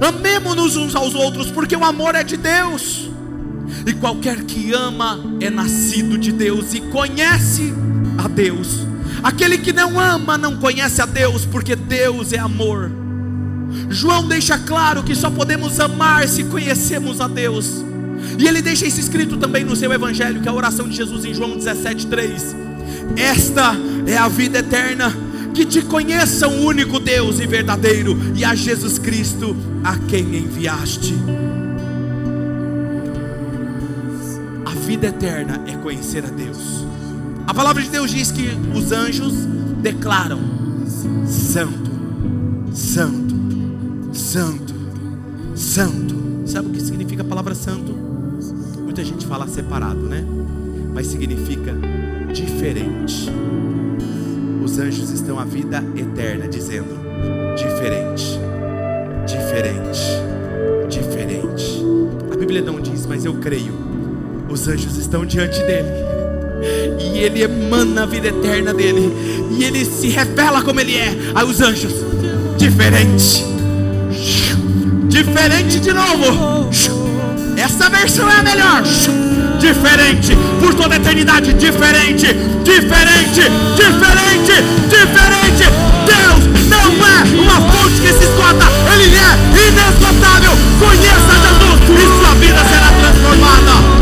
amemo-nos 0.00 0.76
uns 0.76 0.96
aos 0.96 1.14
outros, 1.14 1.50
porque 1.50 1.76
o 1.76 1.84
amor 1.84 2.14
é 2.16 2.24
de 2.24 2.36
Deus. 2.36 3.08
E 3.86 3.94
qualquer 3.94 4.42
que 4.42 4.72
ama 4.72 5.20
é 5.40 5.48
nascido 5.48 6.18
de 6.18 6.32
Deus 6.32 6.74
e 6.74 6.80
conhece 6.80 7.72
a 8.18 8.26
Deus. 8.26 8.84
Aquele 9.22 9.58
que 9.58 9.72
não 9.72 10.00
ama 10.00 10.36
não 10.36 10.56
conhece 10.56 11.00
a 11.00 11.06
Deus, 11.06 11.44
porque 11.44 11.76
Deus 11.76 12.32
é 12.32 12.38
amor. 12.38 12.90
João 13.88 14.26
deixa 14.26 14.58
claro 14.58 15.04
que 15.04 15.14
só 15.14 15.30
podemos 15.30 15.78
amar 15.78 16.26
se 16.28 16.42
conhecemos 16.44 17.20
a 17.20 17.28
Deus. 17.28 17.84
E 18.36 18.48
ele 18.48 18.60
deixa 18.60 18.86
isso 18.86 18.98
escrito 18.98 19.36
também 19.36 19.64
no 19.64 19.76
seu 19.76 19.92
evangelho, 19.92 20.40
que 20.40 20.48
é 20.48 20.50
a 20.50 20.54
oração 20.54 20.88
de 20.88 20.96
Jesus 20.96 21.24
em 21.24 21.32
João 21.32 21.56
17:3. 21.56 22.65
Esta 23.14 23.74
é 24.06 24.16
a 24.16 24.28
vida 24.28 24.58
eterna, 24.58 25.12
que 25.54 25.64
te 25.64 25.82
conheçam 25.82 26.58
o 26.58 26.66
único 26.66 27.00
Deus 27.00 27.38
e 27.40 27.46
verdadeiro 27.46 28.16
e 28.34 28.44
a 28.44 28.54
Jesus 28.54 28.98
Cristo 28.98 29.56
a 29.82 29.96
quem 29.96 30.36
enviaste. 30.36 31.14
A 34.64 34.70
vida 34.70 35.06
eterna 35.06 35.62
é 35.66 35.76
conhecer 35.76 36.24
a 36.24 36.28
Deus. 36.28 36.84
A 37.46 37.54
palavra 37.54 37.82
de 37.82 37.88
Deus 37.88 38.10
diz 38.10 38.30
que 38.30 38.48
os 38.74 38.92
anjos 38.92 39.32
declaram: 39.80 40.40
Santo, 41.26 41.90
Santo, 42.74 43.34
Santo, 44.12 44.74
Santo. 45.54 46.16
Sabe 46.44 46.68
o 46.68 46.72
que 46.72 46.80
significa 46.80 47.22
a 47.22 47.24
palavra 47.24 47.54
santo? 47.54 47.92
Muita 48.82 49.04
gente 49.04 49.26
fala 49.26 49.48
separado, 49.48 50.00
né? 50.00 50.24
Mas 50.94 51.06
significa 51.06 51.74
diferente. 52.32 53.30
Os 54.62 54.78
anjos 54.78 55.10
estão 55.10 55.38
a 55.38 55.44
vida 55.44 55.82
eterna 55.96 56.48
dizendo: 56.48 56.98
diferente, 57.56 58.38
diferente, 59.26 60.00
diferente. 60.88 61.84
A 62.32 62.36
Bíblia 62.36 62.62
não 62.62 62.80
diz, 62.80 63.06
mas 63.06 63.24
eu 63.24 63.34
creio. 63.34 63.74
Os 64.48 64.68
anjos 64.68 64.96
estão 64.96 65.24
diante 65.24 65.58
dele 65.60 66.06
e 66.98 67.18
ele 67.18 67.42
emana 67.42 68.02
a 68.02 68.06
vida 68.06 68.28
eterna 68.28 68.72
dele, 68.72 69.12
e 69.58 69.64
ele 69.64 69.84
se 69.84 70.08
revela 70.08 70.62
como 70.62 70.80
ele 70.80 70.96
é. 70.96 71.14
Aí 71.34 71.44
os 71.44 71.60
anjos, 71.60 71.92
diferente, 72.56 73.44
diferente 75.08 75.80
de 75.80 75.92
novo. 75.92 76.70
Essa 77.56 77.88
versão 77.88 78.30
é 78.30 78.40
a 78.40 78.42
melhor. 78.42 78.82
Diferente, 79.58 80.36
por 80.60 80.74
toda 80.74 80.94
a 80.94 80.96
eternidade, 80.98 81.52
diferente, 81.54 82.26
diferente, 82.62 83.42
diferente, 83.74 84.52
diferente. 84.88 85.64
Deus 86.06 86.66
não 86.68 87.06
é 87.06 87.42
uma 87.42 87.60
fonte 87.72 88.00
que 88.00 88.12
se 88.12 88.24
esgota, 88.24 88.66
Ele 88.92 89.16
é 89.16 89.68
inesgotável. 89.68 90.52
Conheça 90.78 91.34
Jesus 91.40 91.80
e 91.90 92.20
sua 92.20 92.34
vida 92.34 92.64
será 92.64 92.92
transformada. 93.00 93.96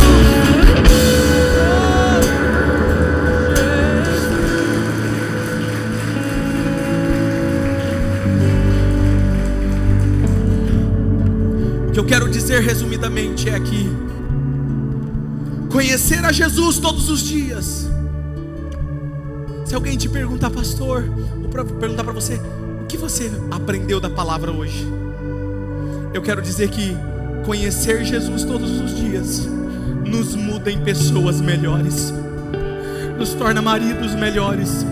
que 11.94 12.00
eu 12.00 12.04
quero 12.04 12.28
dizer 12.28 12.60
resumidamente 12.60 13.48
é 13.48 13.60
que 13.60 13.88
conhecer 15.74 16.24
a 16.24 16.30
Jesus 16.30 16.78
todos 16.78 17.10
os 17.10 17.20
dias. 17.20 17.90
Se 19.66 19.74
alguém 19.74 19.98
te 19.98 20.08
perguntar, 20.08 20.48
pastor, 20.48 21.02
ou 21.42 21.48
pra, 21.48 21.64
perguntar 21.64 22.04
para 22.04 22.12
você, 22.12 22.40
o 22.80 22.86
que 22.86 22.96
você 22.96 23.28
aprendeu 23.50 23.98
da 23.98 24.08
palavra 24.08 24.52
hoje? 24.52 24.86
Eu 26.14 26.22
quero 26.22 26.40
dizer 26.40 26.70
que 26.70 26.96
conhecer 27.44 28.04
Jesus 28.04 28.44
todos 28.44 28.70
os 28.70 28.94
dias 28.94 29.48
nos 30.06 30.36
muda 30.36 30.70
em 30.70 30.80
pessoas 30.80 31.40
melhores, 31.40 32.14
nos 33.18 33.34
torna 33.34 33.60
maridos 33.60 34.14
melhores, 34.14 34.86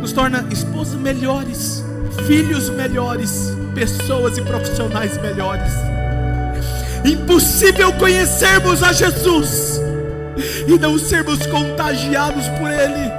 nos 0.00 0.10
torna 0.10 0.42
esposas 0.50 0.98
melhores, 0.98 1.84
filhos 2.26 2.70
melhores 2.70 3.52
pessoas 3.74 4.38
e 4.38 4.42
profissionais 4.42 5.20
melhores. 5.20 5.95
Impossível 7.06 7.92
conhecermos 7.92 8.82
a 8.82 8.92
Jesus 8.92 9.80
e 10.66 10.76
não 10.76 10.98
sermos 10.98 11.46
contagiados 11.46 12.48
por 12.58 12.68
Ele. 12.68 13.12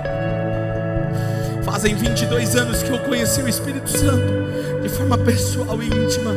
Fazem 1.63 1.95
22 1.95 2.57
anos 2.57 2.83
que 2.83 2.91
eu 2.91 2.99
conheci 2.99 3.41
o 3.41 3.47
Espírito 3.47 3.89
Santo 3.89 4.81
de 4.81 4.89
forma 4.89 5.17
pessoal 5.17 5.81
e 5.81 5.85
íntima, 5.85 6.33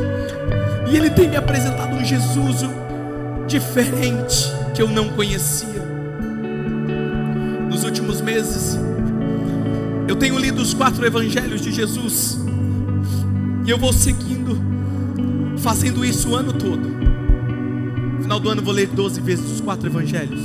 e 0.89 0.95
Ele 0.95 1.09
tem 1.09 1.27
me 1.27 1.35
apresentado 1.35 1.93
um 1.93 2.05
Jesus 2.05 2.61
diferente 3.47 4.49
que 4.73 4.81
eu 4.81 4.87
não 4.87 5.09
conhecia. 5.09 5.81
Nos 7.69 7.83
últimos 7.83 8.21
meses, 8.21 8.79
eu 10.07 10.15
tenho 10.15 10.39
lido 10.39 10.61
os 10.61 10.73
quatro 10.73 11.05
evangelhos 11.05 11.61
de 11.61 11.71
Jesus 11.71 12.39
e 13.65 13.69
eu 13.69 13.77
vou 13.77 13.91
seguindo, 13.91 14.57
fazendo 15.57 16.05
isso 16.05 16.29
o 16.29 16.35
ano 16.35 16.53
todo. 16.53 17.10
Final 18.31 18.39
do 18.39 18.49
ano 18.49 18.61
vou 18.61 18.73
ler 18.73 18.87
12 18.87 19.19
vezes 19.19 19.51
os 19.51 19.59
quatro 19.59 19.89
evangelhos. 19.89 20.39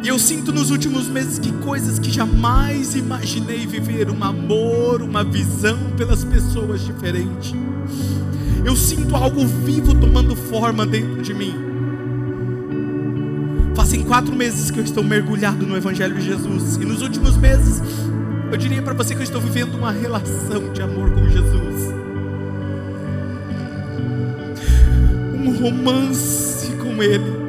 E 0.00 0.06
eu 0.06 0.16
sinto 0.16 0.52
nos 0.52 0.70
últimos 0.70 1.08
meses 1.08 1.40
que 1.40 1.50
coisas 1.54 1.98
que 1.98 2.08
jamais 2.08 2.94
imaginei 2.94 3.66
viver, 3.66 4.08
um 4.08 4.22
amor, 4.22 5.02
uma 5.02 5.24
visão 5.24 5.76
pelas 5.96 6.22
pessoas 6.22 6.82
diferente. 6.84 7.52
Eu 8.64 8.76
sinto 8.76 9.16
algo 9.16 9.44
vivo 9.44 9.92
tomando 9.92 10.36
forma 10.36 10.86
dentro 10.86 11.20
de 11.20 11.34
mim. 11.34 11.52
Fazem 13.74 14.04
quatro 14.04 14.36
meses 14.36 14.70
que 14.70 14.78
eu 14.78 14.84
estou 14.84 15.02
mergulhado 15.02 15.66
no 15.66 15.76
Evangelho 15.76 16.14
de 16.14 16.26
Jesus. 16.26 16.76
E 16.76 16.84
nos 16.84 17.02
últimos 17.02 17.36
meses 17.36 17.82
eu 18.52 18.56
diria 18.56 18.82
para 18.82 18.94
você 18.94 19.16
que 19.16 19.20
eu 19.20 19.24
estou 19.24 19.40
vivendo 19.40 19.74
uma 19.74 19.90
relação 19.90 20.72
de 20.72 20.80
amor 20.80 21.10
com 21.10 21.28
Jesus. 21.28 22.03
Romance 25.64 26.70
com 26.76 27.02
Ele. 27.02 27.44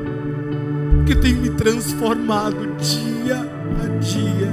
Que 1.05 1.13
tem 1.15 1.33
me 1.33 1.49
transformado 1.49 2.77
dia 2.77 3.35
a 3.83 3.99
dia. 3.99 4.51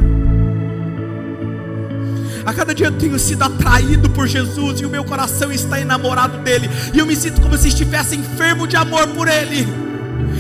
A 2.45 2.53
cada 2.53 2.75
dia 2.75 2.89
eu 2.89 2.99
tenho 2.99 3.17
sido 3.21 3.45
atraído 3.45 4.11
por 4.11 4.27
Jesus 4.27 4.81
e 4.81 4.85
o 4.85 4.91
meu 4.91 5.05
coração 5.05 5.53
está 5.53 5.81
enamorado 5.81 6.39
dele. 6.39 6.69
E 6.93 6.99
eu 6.99 7.07
me 7.07 7.15
sinto 7.15 7.41
como 7.41 7.57
se 7.57 7.69
estivesse 7.69 8.17
enfermo 8.17 8.67
de 8.67 8.75
amor 8.75 9.07
por 9.09 9.29
ele. 9.29 9.67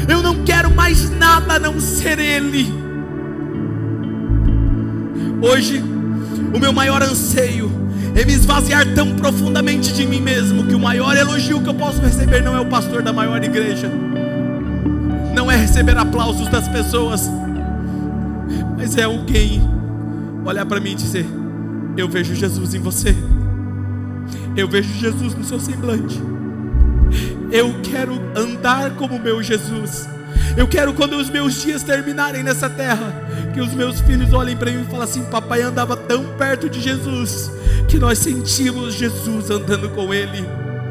Eu 0.09 0.21
não 0.21 0.43
quero 0.43 0.69
mais 0.75 1.09
nada 1.11 1.55
a 1.55 1.59
não 1.61 1.79
ser 1.79 2.19
ele. 2.19 2.75
Hoje 5.41 5.83
o 6.53 6.59
meu 6.59 6.73
maior 6.73 7.03
anseio 7.03 7.72
é 8.15 8.25
me 8.25 8.33
esvaziar 8.33 8.95
tão 8.95 9.15
profundamente 9.17 9.93
de 9.93 10.07
mim 10.07 10.21
mesmo 10.21 10.67
que 10.67 10.75
o 10.75 10.81
maior 10.81 11.17
elogio 11.17 11.63
que 11.63 11.69
eu 11.69 11.75
posso 11.75 12.01
receber 12.01 12.43
não 12.43 12.55
é 12.55 12.61
o 12.61 12.67
pastor 12.67 13.03
da 13.03 13.13
maior 13.13 13.43
igreja, 13.43 13.91
não 15.35 15.51
é 15.51 15.57
receber 15.57 15.97
aplausos 15.97 16.49
das 16.49 16.69
pessoas, 16.69 17.31
mas 18.77 18.97
é 18.97 19.05
alguém 19.05 19.63
olhar 20.45 20.67
para 20.67 20.81
mim 20.81 20.93
e 20.93 20.95
dizer: 20.95 21.27
Eu 21.97 22.09
vejo 22.09 22.35
Jesus 22.35 22.75
em 22.75 22.81
você, 22.81 23.17
eu 24.57 24.69
vejo 24.69 24.93
Jesus 24.95 25.35
no 25.35 25.45
seu 25.45 25.59
semblante, 25.59 26.21
eu 27.51 27.75
quero 27.83 28.21
andar 28.37 28.91
como 28.93 29.19
meu 29.19 29.43
Jesus. 29.43 30.09
Eu 30.57 30.67
quero 30.67 30.93
quando 30.93 31.17
os 31.17 31.31
meus 31.31 31.63
dias 31.63 31.83
terminarem 31.83 32.43
nessa 32.43 32.69
terra, 32.69 33.13
que 33.55 33.61
os 33.61 33.73
meus 33.73 34.01
filhos 34.01 34.33
olhem 34.33 34.57
para 34.57 34.71
mim 34.71 34.83
e 34.83 34.85
falem 34.85 35.03
assim: 35.03 35.25
Papai 35.25 35.63
andava 35.63 35.97
tão 35.97 36.25
perto 36.37 36.69
de 36.69 36.81
Jesus, 36.81 37.51
que 37.93 37.99
nós 37.99 38.17
sentimos 38.17 38.95
Jesus 38.95 39.51
andando 39.51 39.91
com 39.91 40.15
Ele. 40.15 40.43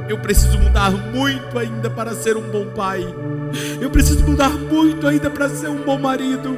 Eu 0.08 0.20
preciso 0.20 0.56
mudar 0.60 0.92
muito 0.92 1.58
ainda 1.58 1.90
para 1.90 2.14
ser 2.14 2.38
um 2.38 2.44
bom 2.44 2.68
pai. 2.76 3.04
Eu 3.82 3.90
preciso 3.90 4.24
mudar 4.24 4.52
muito 4.52 5.08
ainda 5.08 5.28
para 5.28 5.50
ser 5.50 5.68
um 5.68 5.82
bom 5.84 5.98
marido. 5.98 6.56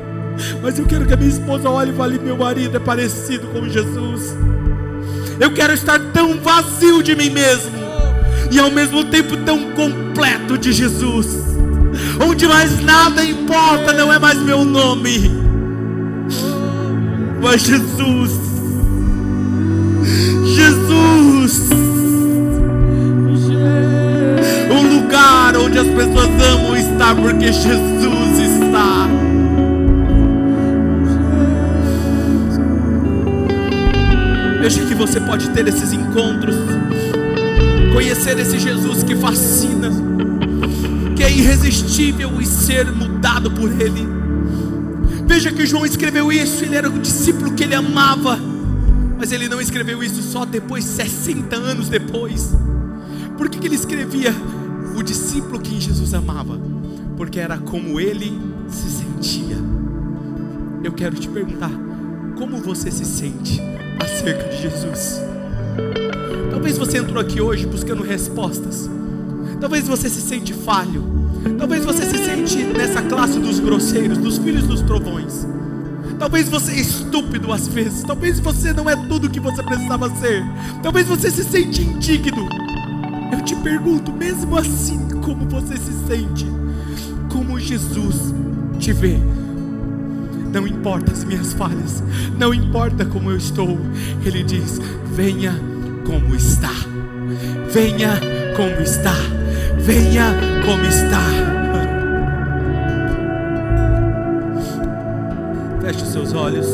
Mas 0.62 0.78
eu 0.78 0.86
quero 0.86 1.06
que 1.06 1.14
a 1.14 1.16
minha 1.16 1.30
esposa 1.30 1.70
olhe 1.70 1.92
e 1.92 1.96
fale: 1.96 2.20
Meu 2.20 2.36
marido 2.36 2.76
é 2.76 2.80
parecido 2.80 3.48
com 3.48 3.70
Jesus. 3.70 4.36
Eu 5.40 5.54
quero 5.54 5.72
estar 5.72 5.98
tão 6.12 6.38
vazio 6.42 7.02
de 7.02 7.16
mim 7.16 7.30
mesmo 7.30 7.72
e 8.52 8.60
ao 8.60 8.70
mesmo 8.70 9.06
tempo 9.06 9.38
tão 9.38 9.72
completo 9.72 10.58
de 10.58 10.74
Jesus 10.74 11.42
onde 12.20 12.48
mais 12.48 12.84
nada 12.84 13.24
importa, 13.24 13.94
não 13.94 14.12
é 14.12 14.20
mais 14.20 14.38
meu 14.40 14.66
nome, 14.66 15.32
mas 17.42 17.62
Jesus, 17.62 18.53
Jesus, 20.46 21.70
um 24.72 25.00
lugar 25.00 25.56
onde 25.58 25.80
as 25.80 25.88
pessoas 25.88 26.30
amam 26.42 26.76
estar, 26.76 27.16
porque 27.16 27.52
Jesus 27.52 28.40
está. 28.40 29.08
Veja 34.62 34.86
que 34.86 34.96
você 34.96 35.20
pode 35.20 35.50
ter 35.50 35.68
esses 35.68 35.92
encontros, 35.92 36.56
conhecer 37.94 38.40
esse 38.40 38.58
Jesus 38.58 39.04
que 39.04 39.16
fascina, 39.16 39.90
que 41.16 41.24
é 41.24 41.32
irresistível 41.32 42.40
e 42.40 42.46
ser 42.46 42.92
mudado 42.92 43.52
por 43.52 43.70
Ele. 43.70 44.08
Veja 45.26 45.52
que 45.52 45.66
João 45.66 45.86
escreveu 45.86 46.32
isso, 46.32 46.64
ele 46.64 46.76
era 46.76 46.90
o 46.90 47.00
discípulo 47.00 47.54
que 47.54 47.64
ele 47.64 47.74
amava, 47.74 48.40
mas 49.24 49.32
ele 49.32 49.48
não 49.48 49.62
escreveu 49.62 50.04
isso 50.04 50.22
só 50.22 50.44
depois, 50.44 50.84
60 50.84 51.56
anos 51.56 51.88
depois. 51.88 52.52
Por 53.38 53.48
que, 53.48 53.58
que 53.58 53.68
ele 53.68 53.76
escrevia 53.76 54.36
o 54.98 55.02
discípulo 55.02 55.62
que 55.62 55.80
Jesus 55.80 56.14
amava? 56.14 56.60
Porque 57.16 57.40
era 57.40 57.58
como 57.58 58.02
ele 58.02 58.38
se 58.68 58.90
sentia. 58.90 59.56
Eu 60.84 60.92
quero 60.92 61.16
te 61.16 61.30
perguntar, 61.30 61.72
como 62.38 62.58
você 62.58 62.92
se 62.92 63.06
sente? 63.06 63.62
acerca 63.98 64.50
de 64.50 64.62
Jesus. 64.62 65.22
Talvez 66.52 66.78
você 66.78 66.98
entrou 66.98 67.22
aqui 67.22 67.40
hoje 67.40 67.66
buscando 67.66 68.04
respostas. 68.04 68.90
Talvez 69.62 69.88
você 69.88 70.10
se 70.10 70.20
sente 70.20 70.54
falho. 70.54 71.02
Talvez 71.58 71.86
você 71.86 72.06
se 72.06 72.18
sente 72.18 72.58
nessa 72.58 73.02
classe 73.02 73.40
dos 73.40 73.62
grosseiros, 73.62 74.18
dos 74.18 74.38
filhos 74.38 74.68
dos 74.68 74.82
trovões. 74.82 75.23
Talvez 76.20 76.50
você 76.50 76.72
é 76.72 76.80
estúpido 76.80 77.52
às 77.52 77.68
vezes. 77.68 78.04
Talvez 78.04 78.40
você 78.40 78.74
não 78.74 78.90
é 78.90 78.96
tudo 78.96 79.28
o 79.28 79.30
que 79.30 79.40
você 79.40 79.62
precisava 79.64 80.10
ser. 80.16 80.44
Talvez 80.82 81.08
você 81.08 81.30
se 81.30 81.44
sente 81.44 81.82
indigno. 81.82 82.48
Eu 83.32 83.42
te 83.42 83.56
pergunto, 83.56 84.12
mesmo 84.12 84.58
assim, 84.58 85.00
como 85.24 85.48
você 85.48 85.76
se 85.78 85.94
sente? 86.08 86.46
Como 87.32 87.60
Jesus 87.60 88.34
te 88.80 88.94
vê? 88.94 89.18
Não 90.54 90.68
importa 90.68 91.12
as 91.12 91.24
minhas 91.24 91.52
falhas, 91.54 92.04
não 92.38 92.54
importa 92.54 93.06
como 93.06 93.32
eu 93.32 93.38
estou. 93.38 93.76
Ele 94.24 94.44
diz: 94.44 94.80
venha 95.16 95.60
como 96.06 96.36
está, 96.36 96.74
venha 97.74 98.20
como 98.56 98.82
está, 98.82 99.16
venha 99.80 100.36
como 100.64 100.86
está. 100.86 101.53
Feche 105.94 106.06
os 106.06 106.10
seus 106.10 106.34
olhos. 106.34 106.66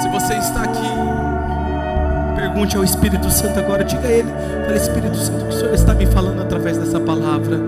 Se 0.00 0.08
você 0.08 0.34
está 0.34 0.64
aqui, 0.64 2.36
pergunte 2.36 2.76
ao 2.76 2.84
Espírito 2.84 3.30
Santo 3.30 3.58
agora, 3.58 3.84
diga 3.84 4.06
a 4.06 4.12
Ele: 4.12 4.28
Fala, 4.66 4.76
Espírito 4.76 5.16
Santo, 5.16 5.44
o 5.44 5.48
que 5.48 5.54
o 5.54 5.58
Senhor 5.58 5.74
está 5.74 5.94
me 5.94 6.06
falando 6.06 6.42
através 6.42 6.76
dessa 6.76 7.00
palavra? 7.00 7.58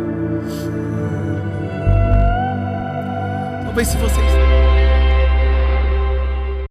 Talvez 3.64 3.88
se 3.88 3.96
você 3.96 4.20